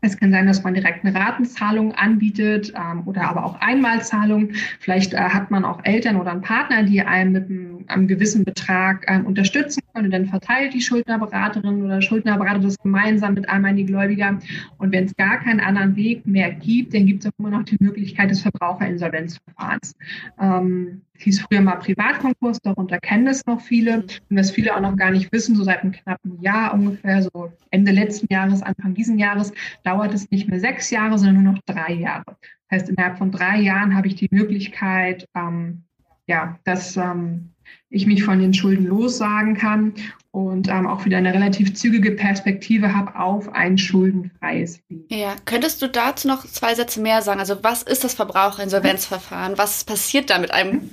Es 0.00 0.16
kann 0.16 0.30
sein, 0.30 0.46
dass 0.46 0.62
man 0.62 0.74
direkt 0.74 1.04
eine 1.04 1.14
Ratenzahlung 1.14 1.92
anbietet 1.92 2.72
ähm, 2.76 3.02
oder 3.06 3.28
aber 3.28 3.44
auch 3.44 3.60
Einmalzahlung. 3.60 4.50
Vielleicht 4.78 5.12
äh, 5.12 5.18
hat 5.18 5.50
man 5.50 5.64
auch 5.64 5.84
Eltern 5.84 6.16
oder 6.16 6.30
einen 6.30 6.40
Partner, 6.40 6.84
die 6.84 7.00
einem 7.00 7.32
mit 7.32 7.50
einem, 7.50 7.84
einem 7.88 8.06
gewissen 8.06 8.44
Betrag 8.44 9.04
ähm, 9.08 9.26
unterstützen 9.26 9.82
können. 9.92 10.06
Und 10.06 10.12
dann 10.12 10.26
verteilt 10.26 10.72
die 10.72 10.80
Schuldnerberaterin 10.80 11.82
oder 11.82 12.00
Schuldnerberater 12.00 12.60
das 12.60 12.78
gemeinsam 12.78 13.34
mit 13.34 13.48
einem 13.48 13.64
an 13.64 13.76
die 13.76 13.86
Gläubiger. 13.86 14.38
Und 14.78 14.92
wenn 14.92 15.06
es 15.06 15.16
gar 15.16 15.38
keinen 15.38 15.60
anderen 15.60 15.96
Weg 15.96 16.26
mehr 16.26 16.52
gibt, 16.52 16.94
dann 16.94 17.06
gibt 17.06 17.24
es 17.24 17.30
auch 17.30 17.38
immer 17.38 17.50
noch 17.50 17.64
die 17.64 17.76
Möglichkeit 17.80 18.30
des 18.30 18.42
Verbraucherinsolvenzverfahrens. 18.42 19.96
Ähm, 20.40 21.02
hieß 21.18 21.40
früher 21.40 21.60
mal 21.60 21.76
Privatkonkurs, 21.76 22.60
darunter 22.62 22.98
kennen 22.98 23.26
es 23.26 23.44
noch 23.46 23.60
viele. 23.60 24.04
Und 24.30 24.36
was 24.36 24.50
viele 24.50 24.74
auch 24.74 24.80
noch 24.80 24.96
gar 24.96 25.10
nicht 25.10 25.32
wissen, 25.32 25.56
so 25.56 25.64
seit 25.64 25.82
einem 25.82 25.92
knappen 25.92 26.40
Jahr 26.40 26.74
ungefähr, 26.74 27.22
so 27.22 27.52
Ende 27.70 27.92
letzten 27.92 28.32
Jahres, 28.32 28.62
Anfang 28.62 28.94
diesen 28.94 29.18
Jahres, 29.18 29.52
dauert 29.84 30.14
es 30.14 30.30
nicht 30.30 30.48
mehr 30.48 30.60
sechs 30.60 30.90
Jahre, 30.90 31.18
sondern 31.18 31.42
nur 31.42 31.52
noch 31.54 31.62
drei 31.66 31.92
Jahre. 31.92 32.24
Das 32.68 32.80
heißt, 32.80 32.88
innerhalb 32.90 33.18
von 33.18 33.30
drei 33.30 33.60
Jahren 33.60 33.96
habe 33.96 34.08
ich 34.08 34.14
die 34.14 34.28
Möglichkeit, 34.30 35.26
ähm, 35.34 35.82
ja, 36.26 36.58
dass 36.64 36.96
ähm, 36.96 37.50
ich 37.90 38.06
mich 38.06 38.22
von 38.22 38.38
den 38.38 38.52
Schulden 38.52 38.86
lossagen 38.86 39.54
kann 39.56 39.94
und 40.30 40.68
ähm, 40.68 40.86
auch 40.86 41.04
wieder 41.04 41.16
eine 41.16 41.32
relativ 41.32 41.74
zügige 41.74 42.12
Perspektive 42.12 42.94
habe 42.94 43.18
auf 43.18 43.52
ein 43.54 43.78
schuldenfreies 43.78 44.80
Leben. 44.88 45.06
Ja, 45.10 45.34
könntest 45.46 45.80
du 45.80 45.88
dazu 45.88 46.28
noch 46.28 46.44
zwei 46.46 46.74
Sätze 46.74 47.00
mehr 47.00 47.22
sagen? 47.22 47.40
Also 47.40 47.62
was 47.62 47.82
ist 47.82 48.04
das 48.04 48.14
Verbraucherinsolvenzverfahren? 48.14 49.56
Was 49.56 49.84
passiert 49.84 50.30
da 50.30 50.38
mit 50.38 50.52
einem 50.52 50.72
Mhm. 50.72 50.90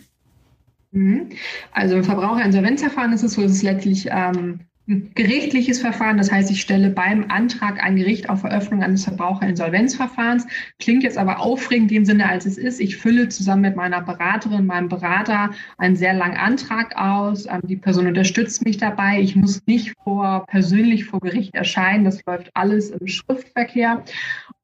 Also 1.72 1.98
im 1.98 2.04
Verbraucherinsolvenzverfahren 2.04 3.14
ist 3.14 3.24
es 3.24 3.34
so, 3.34 3.44
es 3.44 3.62
letztlich 3.62 4.08
ähm, 4.10 4.62
ein 4.88 5.12
gerichtliches 5.16 5.82
Verfahren. 5.82 6.18
Das 6.18 6.32
heißt, 6.32 6.52
ich 6.52 6.62
stelle 6.62 6.90
beim 6.90 7.26
Antrag 7.30 7.84
ein 7.84 7.96
Gericht 7.96 8.30
auf 8.30 8.44
Eröffnung 8.44 8.84
eines 8.84 9.04
Verbraucherinsolvenzverfahrens. 9.04 10.46
Klingt 10.80 11.04
jetzt 11.04 11.18
aber 11.18 11.40
aufregend 11.40 11.92
in 11.92 11.98
dem 12.00 12.06
Sinne, 12.06 12.30
als 12.30 12.46
es 12.46 12.58
ist. 12.58 12.80
Ich 12.80 12.98
fülle 12.98 13.30
zusammen 13.30 13.64
mit 13.64 13.76
meiner 13.76 14.02
Beraterin, 14.02 14.66
meinem 14.66 14.90
Berater 14.90 15.52
einen 15.78 15.96
sehr 15.96 16.14
langen 16.14 16.38
Antrag 16.38 16.96
aus. 16.96 17.48
Ähm, 17.48 17.62
die 17.64 17.78
Person 17.78 18.08
unterstützt 18.08 18.64
mich 18.64 18.78
dabei. 18.78 19.20
Ich 19.20 19.36
muss 19.36 19.66
nicht 19.66 19.96
vor, 20.04 20.46
persönlich 20.48 21.06
vor 21.06 21.20
Gericht 21.20 21.56
erscheinen. 21.56 22.06
Das 22.06 22.24
läuft 22.26 22.52
alles 22.54 22.92
im 22.92 23.08
Schriftverkehr. 23.08 24.04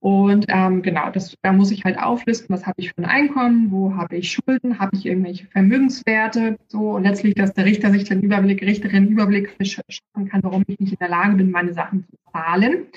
Und 0.02 0.48
ähm, 0.50 0.82
genau, 0.82 1.12
das, 1.12 1.36
da 1.44 1.54
muss 1.54 1.70
ich 1.70 1.86
halt 1.86 2.00
auflisten, 2.00 2.50
was 2.50 2.66
habe 2.66 2.74
ich 2.78 2.90
für 2.90 2.98
ein 2.98 3.06
Einkommen, 3.06 3.70
wo 3.70 3.96
habe 3.96 4.18
ich 4.18 4.32
Schulden, 4.32 4.80
habe 4.80 4.98
ich 4.98 5.06
irgendwelche 5.06 5.46
Vermögenswerte, 5.46 6.58
so 6.70 6.94
und 6.94 7.04
letztlich, 7.04 7.36
dass 7.36 7.54
der 7.54 7.66
Richter 7.66 7.92
sich 7.92 8.06
den 8.06 8.22
Überblick, 8.22 8.64
Richterin 8.64 9.10
Überblick 9.10 9.52
verschaffen 9.52 10.28
kann, 10.28 10.42
warum 10.42 10.64
ich 10.66 10.80
nicht 10.80 10.94
in 10.94 10.98
der 11.00 11.10
Lage 11.10 11.36
bin, 11.36 11.52
meine 11.52 11.74
Sachen 11.76 12.04
zu 12.10 12.18
zahlen. 12.32 12.88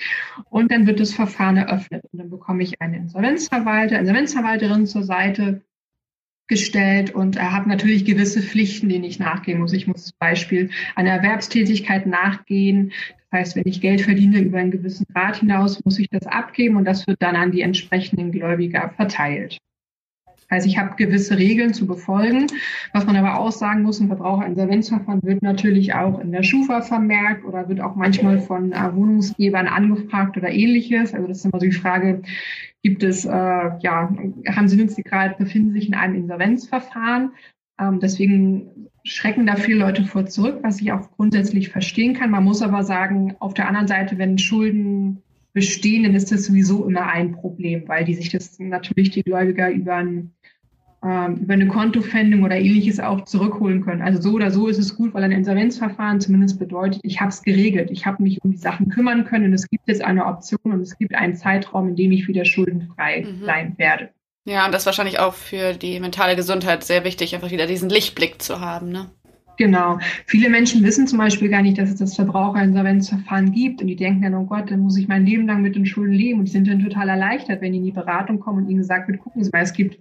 Und 0.48 0.72
dann 0.72 0.86
wird 0.86 0.98
das 0.98 1.12
Verfahren 1.12 1.58
eröffnet 1.58 2.04
und 2.10 2.20
dann 2.20 2.30
bekomme 2.30 2.62
ich 2.62 2.80
einen 2.80 2.94
Insolvenzverwalter, 2.94 3.98
Insolvenzverwalterin 3.98 4.86
zur 4.86 5.02
Seite, 5.02 5.60
gestellt 6.46 7.14
und 7.14 7.36
er 7.36 7.52
hat 7.52 7.66
natürlich 7.66 8.04
gewisse 8.04 8.42
Pflichten, 8.42 8.88
denen 8.88 9.04
ich 9.04 9.18
nachgehen 9.18 9.60
muss. 9.60 9.72
Ich 9.72 9.86
muss 9.86 10.06
zum 10.06 10.16
Beispiel 10.18 10.70
einer 10.94 11.10
Erwerbstätigkeit 11.10 12.06
nachgehen. 12.06 12.92
Das 13.30 13.40
heißt, 13.40 13.56
wenn 13.56 13.66
ich 13.66 13.80
Geld 13.80 14.02
verdiene 14.02 14.40
über 14.40 14.58
einen 14.58 14.70
gewissen 14.70 15.06
Grad 15.12 15.36
hinaus, 15.36 15.84
muss 15.84 15.98
ich 15.98 16.08
das 16.10 16.26
abgeben 16.26 16.76
und 16.76 16.84
das 16.84 17.06
wird 17.06 17.22
dann 17.22 17.36
an 17.36 17.50
die 17.50 17.62
entsprechenden 17.62 18.30
Gläubiger 18.30 18.92
verteilt. 18.96 19.58
Also 20.48 20.68
ich 20.68 20.78
habe 20.78 20.94
gewisse 20.96 21.38
Regeln 21.38 21.74
zu 21.74 21.86
befolgen. 21.86 22.46
Was 22.92 23.06
man 23.06 23.16
aber 23.16 23.38
auch 23.40 23.50
sagen 23.50 23.82
muss, 23.82 24.00
ein 24.00 24.08
Verbraucherinsolvenzverfahren 24.08 25.22
wird 25.22 25.42
natürlich 25.42 25.94
auch 25.94 26.20
in 26.20 26.32
der 26.32 26.42
Schufa 26.42 26.82
vermerkt 26.82 27.44
oder 27.44 27.68
wird 27.68 27.80
auch 27.80 27.96
manchmal 27.96 28.38
von 28.38 28.72
äh, 28.72 28.94
Wohnungsgebern 28.94 29.66
angefragt 29.66 30.36
oder 30.36 30.50
ähnliches. 30.50 31.14
Also 31.14 31.26
das 31.26 31.38
ist 31.38 31.44
immer 31.46 31.60
so 31.60 31.66
die 31.66 31.72
Frage, 31.72 32.22
gibt 32.84 33.02
es, 33.02 33.24
äh, 33.24 33.30
ja, 33.30 34.14
haben 34.46 34.68
Sie 34.68 34.76
nützlich 34.76 35.06
gerade, 35.06 35.34
befinden 35.38 35.72
sich 35.72 35.88
in 35.88 35.94
einem 35.94 36.14
Insolvenzverfahren. 36.14 37.32
Ähm, 37.80 37.98
deswegen 37.98 38.90
schrecken 39.04 39.46
da 39.46 39.56
viele 39.56 39.78
Leute 39.78 40.04
vor 40.04 40.26
zurück, 40.26 40.58
was 40.62 40.82
ich 40.82 40.92
auch 40.92 41.10
grundsätzlich 41.12 41.70
verstehen 41.70 42.12
kann. 42.12 42.30
Man 42.30 42.44
muss 42.44 42.60
aber 42.60 42.84
sagen, 42.84 43.36
auf 43.40 43.54
der 43.54 43.68
anderen 43.68 43.88
Seite, 43.88 44.18
wenn 44.18 44.36
Schulden 44.36 45.22
bestehen, 45.54 46.02
dann 46.02 46.14
ist 46.14 46.30
das 46.30 46.44
sowieso 46.44 46.86
immer 46.86 47.06
ein 47.06 47.32
Problem, 47.32 47.88
weil 47.88 48.04
die 48.04 48.14
sich 48.14 48.28
das 48.28 48.58
natürlich 48.58 49.10
die 49.10 49.22
Gläubiger 49.22 49.70
über, 49.70 49.94
ein, 49.94 50.33
ähm, 51.04 51.36
über 51.36 51.54
eine 51.54 51.66
Kontofendung 51.66 52.44
oder 52.44 52.56
ähnliches 52.56 52.98
auch 52.98 53.24
zurückholen 53.24 53.84
können. 53.84 54.00
Also 54.00 54.22
so 54.22 54.32
oder 54.32 54.50
so 54.50 54.68
ist 54.68 54.78
es 54.78 54.96
gut, 54.96 55.12
weil 55.12 55.22
ein 55.24 55.32
Insolvenzverfahren 55.32 56.20
zumindest 56.20 56.58
bedeutet, 56.58 57.00
ich 57.02 57.20
habe 57.20 57.28
es 57.28 57.42
geregelt, 57.42 57.90
ich 57.90 58.06
habe 58.06 58.22
mich 58.22 58.42
um 58.42 58.52
die 58.52 58.56
Sachen 58.56 58.88
kümmern 58.88 59.24
können 59.24 59.46
und 59.46 59.52
es 59.52 59.68
gibt 59.68 59.86
jetzt 59.86 60.02
eine 60.02 60.24
Option 60.24 60.60
und 60.64 60.80
es 60.80 60.96
gibt 60.96 61.14
einen 61.14 61.36
Zeitraum, 61.36 61.88
in 61.88 61.96
dem 61.96 62.12
ich 62.12 62.26
wieder 62.26 62.44
schuldenfrei 62.44 63.26
mhm. 63.26 63.44
sein 63.44 63.74
werde. 63.76 64.10
Ja, 64.46 64.66
und 64.66 64.72
das 64.72 64.82
ist 64.82 64.86
wahrscheinlich 64.86 65.18
auch 65.18 65.34
für 65.34 65.74
die 65.74 66.00
mentale 66.00 66.36
Gesundheit 66.36 66.84
sehr 66.84 67.04
wichtig, 67.04 67.34
einfach 67.34 67.50
wieder 67.50 67.66
diesen 67.66 67.88
Lichtblick 67.88 68.40
zu 68.40 68.60
haben, 68.60 68.90
ne? 68.90 69.10
Genau. 69.56 69.98
Viele 70.26 70.50
Menschen 70.50 70.82
wissen 70.82 71.06
zum 71.06 71.18
Beispiel 71.18 71.48
gar 71.48 71.62
nicht, 71.62 71.78
dass 71.78 71.90
es 71.90 71.96
das 71.96 72.16
Verbraucherinsolvenzverfahren 72.16 73.52
gibt 73.52 73.80
und 73.80 73.86
die 73.86 73.96
denken 73.96 74.22
dann, 74.22 74.34
oh 74.34 74.44
Gott, 74.44 74.70
dann 74.70 74.80
muss 74.80 74.98
ich 74.98 75.06
mein 75.06 75.24
Leben 75.24 75.46
lang 75.46 75.62
mit 75.62 75.76
den 75.76 75.86
Schulden 75.86 76.14
leben 76.14 76.40
und 76.40 76.46
die 76.46 76.52
sind 76.52 76.66
dann 76.66 76.82
total 76.82 77.08
erleichtert, 77.08 77.60
wenn 77.60 77.72
die 77.72 77.78
in 77.78 77.84
die 77.84 77.92
Beratung 77.92 78.40
kommen 78.40 78.64
und 78.64 78.68
ihnen 78.68 78.78
gesagt 78.78 79.08
wird, 79.08 79.20
gucken 79.20 79.44
Sie 79.44 79.50
mal, 79.52 79.62
es 79.62 79.72
gibt 79.72 79.98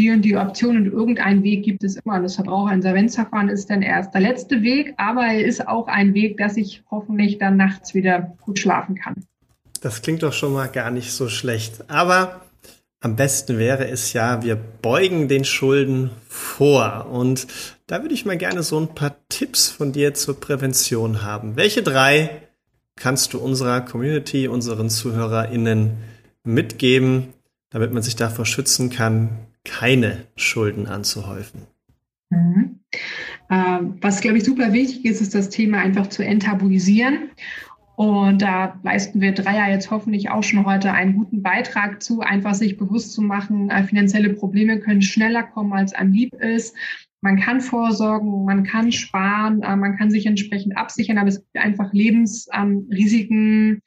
die 0.00 0.10
und 0.10 0.22
die 0.22 0.36
Option 0.36 0.76
und 0.78 0.86
irgendeinen 0.86 1.42
Weg 1.42 1.62
gibt 1.62 1.84
es 1.84 1.96
immer. 1.96 2.20
Das 2.20 2.36
Verbraucherinsolvenzverfahren 2.36 3.50
ist 3.50 3.68
dann 3.68 3.82
erst 3.82 4.14
der 4.14 4.22
letzte 4.22 4.62
Weg, 4.62 4.94
aber 4.96 5.22
er 5.26 5.44
ist 5.44 5.68
auch 5.68 5.88
ein 5.88 6.14
Weg, 6.14 6.38
dass 6.38 6.56
ich 6.56 6.82
hoffentlich 6.90 7.36
dann 7.38 7.58
nachts 7.58 7.94
wieder 7.94 8.34
gut 8.40 8.58
schlafen 8.58 8.94
kann. 8.94 9.14
Das 9.82 10.00
klingt 10.00 10.22
doch 10.22 10.32
schon 10.32 10.54
mal 10.54 10.68
gar 10.68 10.90
nicht 10.90 11.12
so 11.12 11.28
schlecht. 11.28 11.90
Aber 11.90 12.40
am 13.00 13.16
besten 13.16 13.58
wäre 13.58 13.88
es 13.88 14.14
ja, 14.14 14.42
wir 14.42 14.56
beugen 14.56 15.28
den 15.28 15.44
Schulden 15.44 16.10
vor. 16.28 17.08
Und 17.10 17.46
da 17.86 18.00
würde 18.00 18.14
ich 18.14 18.24
mal 18.24 18.38
gerne 18.38 18.62
so 18.62 18.80
ein 18.80 18.94
paar 18.94 19.16
Tipps 19.28 19.70
von 19.70 19.92
dir 19.92 20.14
zur 20.14 20.40
Prävention 20.40 21.22
haben. 21.22 21.56
Welche 21.56 21.82
drei 21.82 22.30
kannst 22.96 23.34
du 23.34 23.38
unserer 23.38 23.82
Community, 23.82 24.48
unseren 24.48 24.88
ZuhörerInnen 24.88 25.98
mitgeben, 26.42 27.34
damit 27.70 27.92
man 27.92 28.02
sich 28.02 28.16
davor 28.16 28.46
schützen 28.46 28.88
kann, 28.90 29.30
keine 29.64 30.26
Schulden 30.36 30.86
anzuhäufen? 30.86 31.66
Mhm. 32.30 32.80
Ähm, 33.50 33.96
was, 34.00 34.20
glaube 34.20 34.38
ich, 34.38 34.44
super 34.44 34.72
wichtig 34.72 35.04
ist, 35.04 35.20
ist 35.20 35.34
das 35.34 35.48
Thema 35.48 35.78
einfach 35.78 36.06
zu 36.08 36.24
enttabuisieren 36.24 37.30
und 38.00 38.40
da 38.40 38.80
leisten 38.82 39.20
wir 39.20 39.32
Dreier 39.32 39.70
jetzt 39.70 39.90
hoffentlich 39.90 40.30
auch 40.30 40.42
schon 40.42 40.64
heute 40.64 40.90
einen 40.90 41.16
guten 41.16 41.42
Beitrag 41.42 42.02
zu, 42.02 42.22
einfach 42.22 42.54
sich 42.54 42.78
bewusst 42.78 43.12
zu 43.12 43.20
machen, 43.20 43.68
äh, 43.68 43.84
finanzielle 43.84 44.30
Probleme 44.30 44.80
können 44.80 45.02
schneller 45.02 45.42
kommen, 45.42 45.74
als 45.74 45.92
einem 45.92 46.14
lieb 46.14 46.32
ist. 46.32 46.74
Man 47.20 47.38
kann 47.38 47.60
vorsorgen, 47.60 48.46
man 48.46 48.64
kann 48.64 48.90
sparen, 48.90 49.62
äh, 49.62 49.76
man 49.76 49.98
kann 49.98 50.10
sich 50.10 50.24
entsprechend 50.24 50.78
absichern, 50.78 51.18
aber 51.18 51.28
es 51.28 51.40
gibt 51.40 51.58
einfach 51.58 51.92
Lebensrisiken, 51.92 53.82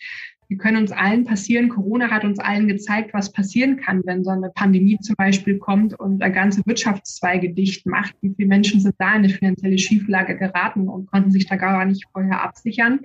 die 0.53 0.57
können 0.59 0.77
uns 0.77 0.91
allen 0.91 1.25
passieren. 1.25 1.67
Corona 1.67 2.11
hat 2.11 2.23
uns 2.23 2.37
allen 2.37 2.67
gezeigt, 2.67 3.11
was 3.11 3.31
passieren 3.31 3.77
kann, 3.77 4.03
wenn 4.05 4.23
so 4.23 4.29
eine 4.29 4.51
Pandemie 4.51 4.99
zum 4.99 5.15
Beispiel 5.15 5.57
kommt 5.57 5.99
und 5.99 6.19
ganze 6.19 6.61
Wirtschaftszweige 6.67 7.51
dicht 7.51 7.87
macht. 7.87 8.13
Wie 8.21 8.35
viele 8.35 8.49
Menschen 8.49 8.79
sind 8.79 8.93
da 8.99 9.15
in 9.15 9.23
eine 9.23 9.29
finanzielle 9.29 9.79
Schieflage 9.79 10.37
geraten 10.37 10.89
und 10.89 11.07
konnten 11.07 11.31
sich 11.31 11.47
da 11.47 11.55
gar 11.55 11.85
nicht 11.85 12.05
vorher 12.13 12.43
absichern? 12.43 12.99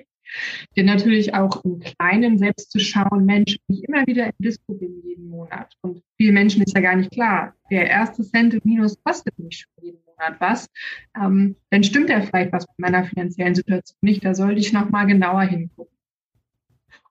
Denn 0.76 0.84
natürlich 0.84 1.32
auch 1.32 1.64
im 1.64 1.80
Kleinen 1.80 2.36
selbst 2.36 2.70
zu 2.70 2.80
schauen, 2.80 3.24
Mensch, 3.24 3.56
ich 3.68 3.82
immer 3.84 4.06
wieder 4.06 4.26
im 4.26 4.34
Disco 4.40 4.74
bin 4.74 5.00
jeden 5.02 5.30
Monat. 5.30 5.72
Und 5.80 6.02
vielen 6.18 6.34
Menschen 6.34 6.60
ist 6.60 6.74
ja 6.74 6.82
gar 6.82 6.96
nicht 6.96 7.12
klar, 7.12 7.54
der 7.70 7.88
erste 7.88 8.22
Cent 8.24 8.52
im 8.52 8.60
Minus 8.62 9.02
kostet 9.02 9.38
mich 9.38 9.60
schon 9.60 9.86
jeden 9.86 10.00
Monat 10.04 10.38
was. 10.38 10.68
Ähm, 11.18 11.56
dann 11.70 11.82
stimmt 11.82 12.10
ja 12.10 12.20
vielleicht 12.20 12.52
was 12.52 12.66
mit 12.68 12.78
meiner 12.78 13.04
finanziellen 13.04 13.54
Situation 13.54 13.96
nicht. 14.02 14.22
Da 14.22 14.34
sollte 14.34 14.60
ich 14.60 14.74
nochmal 14.74 15.06
genauer 15.06 15.44
hingucken. 15.44 15.97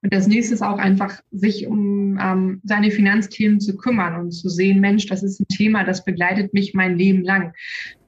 Und 0.03 0.13
das 0.13 0.27
nächste 0.27 0.53
ist 0.53 0.61
auch 0.61 0.77
einfach, 0.77 1.21
sich 1.31 1.67
um 1.67 2.19
ähm, 2.21 2.61
seine 2.63 2.91
Finanzthemen 2.91 3.59
zu 3.59 3.75
kümmern 3.77 4.19
und 4.19 4.31
zu 4.31 4.49
sehen, 4.49 4.79
Mensch, 4.79 5.07
das 5.07 5.23
ist 5.23 5.39
ein 5.39 5.47
Thema, 5.47 5.83
das 5.83 6.05
begleitet 6.05 6.53
mich 6.53 6.73
mein 6.73 6.97
Leben 6.97 7.23
lang. 7.23 7.53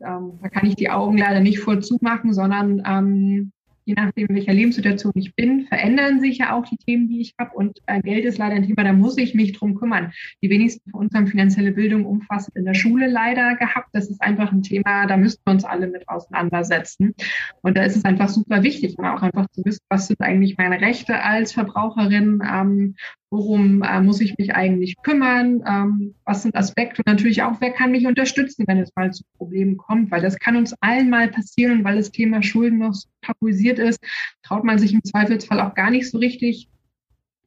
Ähm, 0.06 0.39
da 0.41 0.49
kann 0.49 0.67
ich 0.67 0.75
die 0.75 0.89
Augen 0.89 1.17
leider 1.17 1.39
nicht 1.39 1.60
voll 1.60 1.82
zumachen, 1.82 2.34
sondern 2.34 2.84
ähm, 2.86 3.52
je 3.89 3.95
nachdem, 3.95 4.28
in 4.28 4.36
welcher 4.36 4.54
Lebenssituation 4.54 5.13
ich 5.15 5.34
bin, 5.34 5.65
verändern 5.65 6.19
sich 6.19 6.38
ja 6.38 6.54
auch 6.54 6.63
die 6.63 6.78
Themen, 6.78 7.08
die 7.08 7.21
ich 7.21 7.34
habe. 7.39 7.56
Und 7.56 7.80
äh, 7.88 7.99
Geld 8.02 8.23
ist 8.23 8.38
leider 8.38 8.56
ein 8.56 8.67
Thema, 8.67 8.84
da 8.84 8.93
muss 8.93 9.17
ich 9.17 9.34
mich 9.34 9.54
drum 9.54 9.73
kümmern. 9.73 10.13
Die 10.43 10.49
wenigsten 10.52 10.91
von 10.91 11.02
uns 11.02 11.15
haben 11.15 11.25
finanzielle 11.25 11.71
Bildung 11.71 12.06
umfassend 12.06 12.56
in 12.56 12.65
der 12.65 12.75
Schule 12.75 13.08
leider 13.08 13.56
gehabt. 13.56 13.89
Das 13.93 14.08
ist 14.08 14.21
einfach 14.21 14.52
ein 14.52 14.62
Thema, 14.62 15.08
da 15.08 15.17
müssten 15.17 15.41
wir 15.43 15.54
uns 15.54 15.65
alle 15.65 15.88
mit 15.88 16.08
auseinandersetzen. 16.08 17.15
Und 17.62 17.78
da 17.78 17.82
ist 17.82 17.95
es 17.95 18.06
einfach 18.06 18.30
super 18.30 18.62
wichtig, 18.62 18.95
auch 18.99 19.23
einfach 19.23 19.49
zu 19.49 19.65
wissen, 19.65 19.82
was 19.89 20.06
sind 20.06 20.21
eigentlich 20.21 20.58
meine 20.58 20.80
Rechte 20.80 21.23
als 21.23 21.54
Verbraucherin, 21.54 22.43
ähm, 22.47 22.95
worum 23.31 23.83
äh, 23.83 24.01
muss 24.01 24.21
ich 24.21 24.37
mich 24.37 24.55
eigentlich 24.55 24.95
kümmern, 25.03 25.63
ähm, 25.67 26.15
was 26.25 26.43
sind 26.43 26.55
Aspekte 26.55 27.01
und 27.05 27.07
natürlich 27.07 27.43
auch, 27.43 27.59
wer 27.59 27.71
kann 27.71 27.91
mich 27.91 28.07
unterstützen, 28.07 28.65
wenn 28.67 28.79
es 28.79 28.95
mal 28.95 29.11
zu 29.11 29.23
Problemen 29.37 29.77
kommt, 29.77 30.11
weil 30.11 30.21
das 30.21 30.39
kann 30.39 30.55
uns 30.55 30.73
allen 30.81 31.09
mal 31.09 31.27
passieren 31.29 31.79
und 31.79 31.83
weil 31.83 31.97
das 31.97 32.11
Thema 32.11 32.41
Schulden 32.41 32.79
noch 32.79 32.93
so 32.93 33.07
tabuisiert 33.21 33.79
ist, 33.79 33.99
traut 34.41 34.63
man 34.63 34.79
sich 34.79 34.93
im 34.93 35.03
Zweifelsfall 35.03 35.59
auch 35.59 35.75
gar 35.75 35.91
nicht 35.91 36.09
so 36.09 36.17
richtig 36.17 36.69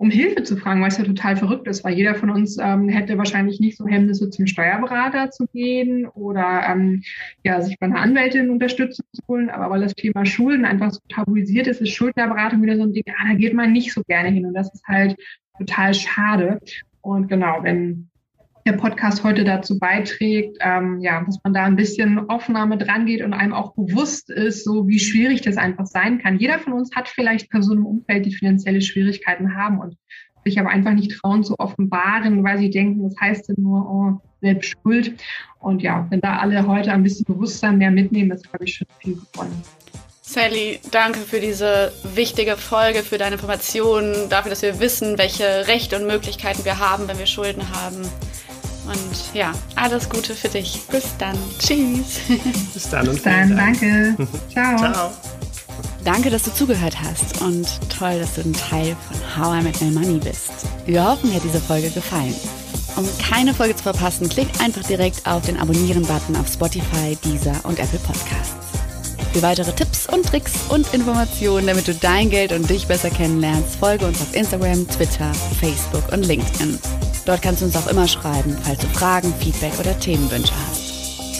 um 0.03 0.11
Hilfe 0.11 0.43
zu 0.43 0.57
fragen, 0.57 0.83
was 0.83 0.99
ja 0.99 1.05
total 1.05 1.37
verrückt 1.37 1.69
ist, 1.69 1.85
weil 1.85 1.95
jeder 1.95 2.17
von 2.17 2.29
uns 2.29 2.59
ähm, 2.61 2.89
hätte 2.89 3.19
wahrscheinlich 3.19 3.61
nicht 3.61 3.77
so 3.77 3.87
Hemmnisse, 3.87 4.31
zum 4.31 4.49
Steuerberater 4.49 5.31
zu 5.31 5.47
gehen 5.47 6.07
oder 6.07 6.65
ähm, 6.69 7.05
ja, 7.45 7.63
sich 7.63 7.79
bei 7.79 7.87
einer 7.87 8.01
Anwältin 8.01 8.51
Unterstützung 8.51 9.07
zu 9.13 9.23
holen. 9.29 9.49
Aber 9.49 9.71
weil 9.71 9.81
das 9.81 9.95
Thema 9.95 10.27
Schulden 10.27 10.65
einfach 10.65 10.91
so 10.91 10.99
tabuisiert 11.09 11.69
ist, 11.69 11.81
ist 11.81 11.93
Schuldnerberatung 11.93 12.61
wieder 12.63 12.77
so 12.79 12.83
ein 12.83 12.93
Ding, 12.93 13.05
ah, 13.11 13.29
da 13.29 13.35
geht 13.35 13.55
man 13.55 13.71
nicht 13.71 13.93
so 13.93 14.03
gerne 14.03 14.31
hin. 14.31 14.45
Und 14.45 14.55
das 14.55 14.75
ist 14.75 14.85
halt 14.89 15.15
total 15.59 15.95
schade. 15.95 16.61
Und 17.01 17.29
genau, 17.29 17.63
wenn 17.63 18.09
der 18.65 18.73
Podcast 18.73 19.25
heute 19.25 19.45
dazu 19.45 19.79
beiträgt, 19.79 20.57
ähm, 20.61 21.01
ja, 21.01 21.23
dass 21.25 21.39
man 21.43 21.53
da 21.53 21.65
ein 21.65 21.77
bisschen 21.77 22.19
offener 22.31 22.67
mit 22.67 22.87
rangeht 22.87 23.23
und 23.23 23.33
einem 23.33 23.53
auch 23.53 23.75
bewusst 23.75 24.31
ist, 24.31 24.65
so 24.65 24.87
wie 24.87 25.01
schwierig 25.01 25.41
das 25.43 25.57
einfach 25.57 25.87
sein 25.87 26.19
kann. 26.19 26.39
Jeder 26.39 26.59
von 26.59 26.73
uns 26.73 26.95
hat 26.95 27.09
vielleicht 27.09 27.51
Personen 27.51 27.81
im 27.81 27.87
Umfeld, 27.87 28.25
die 28.25 28.35
finanzielle 28.35 28.81
Schwierigkeiten 28.81 29.57
haben 29.57 29.79
und 29.81 29.97
sich 30.45 30.59
aber 30.59 30.71
einfach 30.71 30.93
nicht 30.93 31.13
trauen 31.13 31.45
zu 31.45 31.59
offenbaren, 31.59 32.43
weil 32.45 32.59
sie 32.59 32.71
denken, 32.71 33.03
das 33.03 33.15
heißt 33.21 33.49
dann 33.49 33.57
nur, 33.59 33.91
oh, 33.91 34.21
selbst 34.41 34.75
schuld. 34.83 35.15
Und 35.61 35.83
ja, 35.83 36.07
wenn 36.11 36.21
da 36.21 36.39
alle 36.39 36.67
heute 36.67 36.93
ein 36.93 37.03
bisschen 37.03 37.25
bewusster 37.25 37.73
mehr 37.73 37.91
mitnehmen, 37.91 38.33
ist, 38.33 38.49
glaube 38.49 38.65
ich, 38.65 38.75
schon 38.75 38.89
viel 39.01 39.15
gewonnen. 39.15 39.63
Sally, 40.33 40.81
danke 40.91 41.21
für 41.21 41.41
diese 41.41 41.93
wichtige 42.15 42.57
Folge, 42.57 43.03
für 43.03 43.19
deine 43.19 43.35
Informationen, 43.35 44.31
dafür, 44.31 44.49
dass 44.51 44.63
wir 44.63 44.81
wissen, 44.81 45.19
welche 45.19 45.67
Rechte 45.67 45.97
und 45.97 46.07
Möglichkeiten 46.07 46.65
wir 46.65 46.79
haben, 46.79 47.07
wenn 47.07 47.19
wir 47.19 47.27
Schulden 47.27 47.63
haben. 47.75 48.01
Und 48.87 49.35
ja, 49.35 49.53
alles 49.77 50.09
Gute 50.09 50.35
für 50.35 50.49
dich. 50.49 50.81
Bis 50.91 51.05
dann. 51.19 51.37
Tschüss. 51.59 52.21
Bis 52.75 52.89
dann 52.89 53.09
und 53.09 53.15
Bis 53.15 53.23
dann, 53.23 53.57
danke. 53.57 54.17
Ciao. 54.53 54.79
Ciao. 54.79 55.13
Danke, 56.05 56.31
dass 56.31 56.45
du 56.45 56.55
zugehört 56.55 56.97
hast 56.99 57.41
und 57.43 57.69
toll, 57.91 58.19
dass 58.19 58.35
du 58.35 58.41
ein 58.41 58.55
Teil 58.55 58.97
von 59.07 59.37
How 59.37 59.61
I 59.61 59.63
Met 59.63 59.81
My 59.83 59.91
Money 59.91 60.19
bist. 60.19 60.51
Wir 60.87 61.05
hoffen, 61.05 61.31
dir 61.31 61.37
hat 61.37 61.45
diese 61.45 61.61
Folge 61.61 61.91
gefallen. 61.91 62.35
Um 62.97 63.07
keine 63.19 63.55
Folge 63.55 63.77
zu 63.77 63.85
verpassen, 63.85 64.29
klick 64.29 64.49
einfach 64.61 64.83
direkt 64.83 65.27
auf 65.27 65.45
den 65.47 65.59
Abonnieren-Button 65.59 66.37
auf 66.37 66.49
Spotify, 66.49 67.17
Deezer 67.25 67.61
und 67.65 67.79
Apple 67.79 68.01
Podcasts. 68.01 68.62
Für 69.33 69.43
weitere 69.43 69.73
Tipps 69.73 70.07
und 70.07 70.27
Tricks 70.27 70.53
und 70.69 70.93
Informationen, 70.93 71.67
damit 71.67 71.89
du 71.89 71.95
dein 71.95 72.29
Geld 72.29 72.53
und 72.53 72.69
dich 72.69 72.87
besser 72.87 73.09
kennenlernst, 73.09 73.77
folge 73.77 74.07
uns 74.07 74.21
auf 74.21 74.35
Instagram, 74.35 74.87
Twitter, 74.89 75.33
Facebook 75.59 76.13
und 76.13 76.27
LinkedIn. 76.27 76.79
Dort 77.25 77.41
kannst 77.41 77.63
du 77.63 77.67
uns 77.67 77.77
auch 77.77 77.87
immer 77.87 78.07
schreiben, 78.07 78.57
falls 78.63 78.81
du 78.81 78.87
Fragen, 78.89 79.33
Feedback 79.41 79.73
oder 79.81 79.99
Themenwünsche 79.99 80.53
hast. 80.69 80.93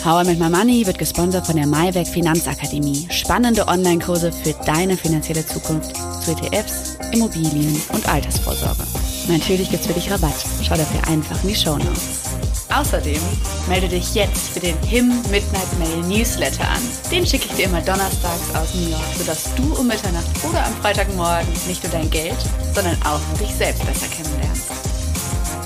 How 0.03 0.23
I 0.23 0.27
Met 0.27 0.39
My 0.39 0.49
Money 0.49 0.85
wird 0.85 0.97
gesponsert 0.97 1.45
von 1.45 1.55
der 1.55 1.67
Maiwerk 1.67 2.07
Finanzakademie. 2.07 3.07
Spannende 3.09 3.67
Online-Kurse 3.67 4.31
für 4.31 4.53
deine 4.65 4.97
finanzielle 4.97 5.45
Zukunft 5.45 5.95
zu 5.95 6.31
ETFs, 6.31 6.97
Immobilien 7.13 7.79
und 7.93 8.09
Altersvorsorge. 8.09 8.83
Natürlich 9.29 9.69
gibt's 9.69 9.87
für 9.87 9.93
dich 9.93 10.11
Rabatt. 10.11 10.45
Schau 10.61 10.75
dafür 10.75 11.07
einfach 11.07 11.41
in 11.43 11.49
die 11.49 11.55
Show 11.55 11.77
Notes. 11.77 12.32
Außerdem 12.75 13.21
melde 13.67 13.87
dich 13.87 14.15
jetzt 14.15 14.49
für 14.49 14.59
den 14.59 14.77
HIM 14.83 15.09
Midnight 15.29 15.79
Mail 15.79 16.01
Newsletter 16.07 16.67
an. 16.67 16.81
Den 17.11 17.25
schicke 17.25 17.45
ich 17.49 17.55
dir 17.55 17.65
immer 17.65 17.81
donnerstags 17.81 18.53
aus 18.55 18.73
New 18.73 18.89
York, 18.89 19.03
sodass 19.17 19.53
du 19.55 19.75
um 19.75 19.87
Mitternacht 19.87 20.25
oder 20.49 20.65
am 20.65 20.73
Freitagmorgen 20.77 21.47
nicht 21.67 21.83
nur 21.83 21.91
dein 21.91 22.09
Geld, 22.09 22.37
sondern 22.73 22.97
auch 23.03 23.21
dich 23.39 23.53
selbst 23.53 23.85
besser 23.85 24.07
kennenlernst. 24.07 24.71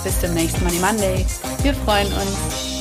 Bis 0.03 0.19
zum 0.19 0.33
nächsten 0.33 0.63
Money 0.63 0.79
Monday. 0.79 1.25
Wir 1.63 1.73
freuen 1.73 2.11
uns. 2.13 2.76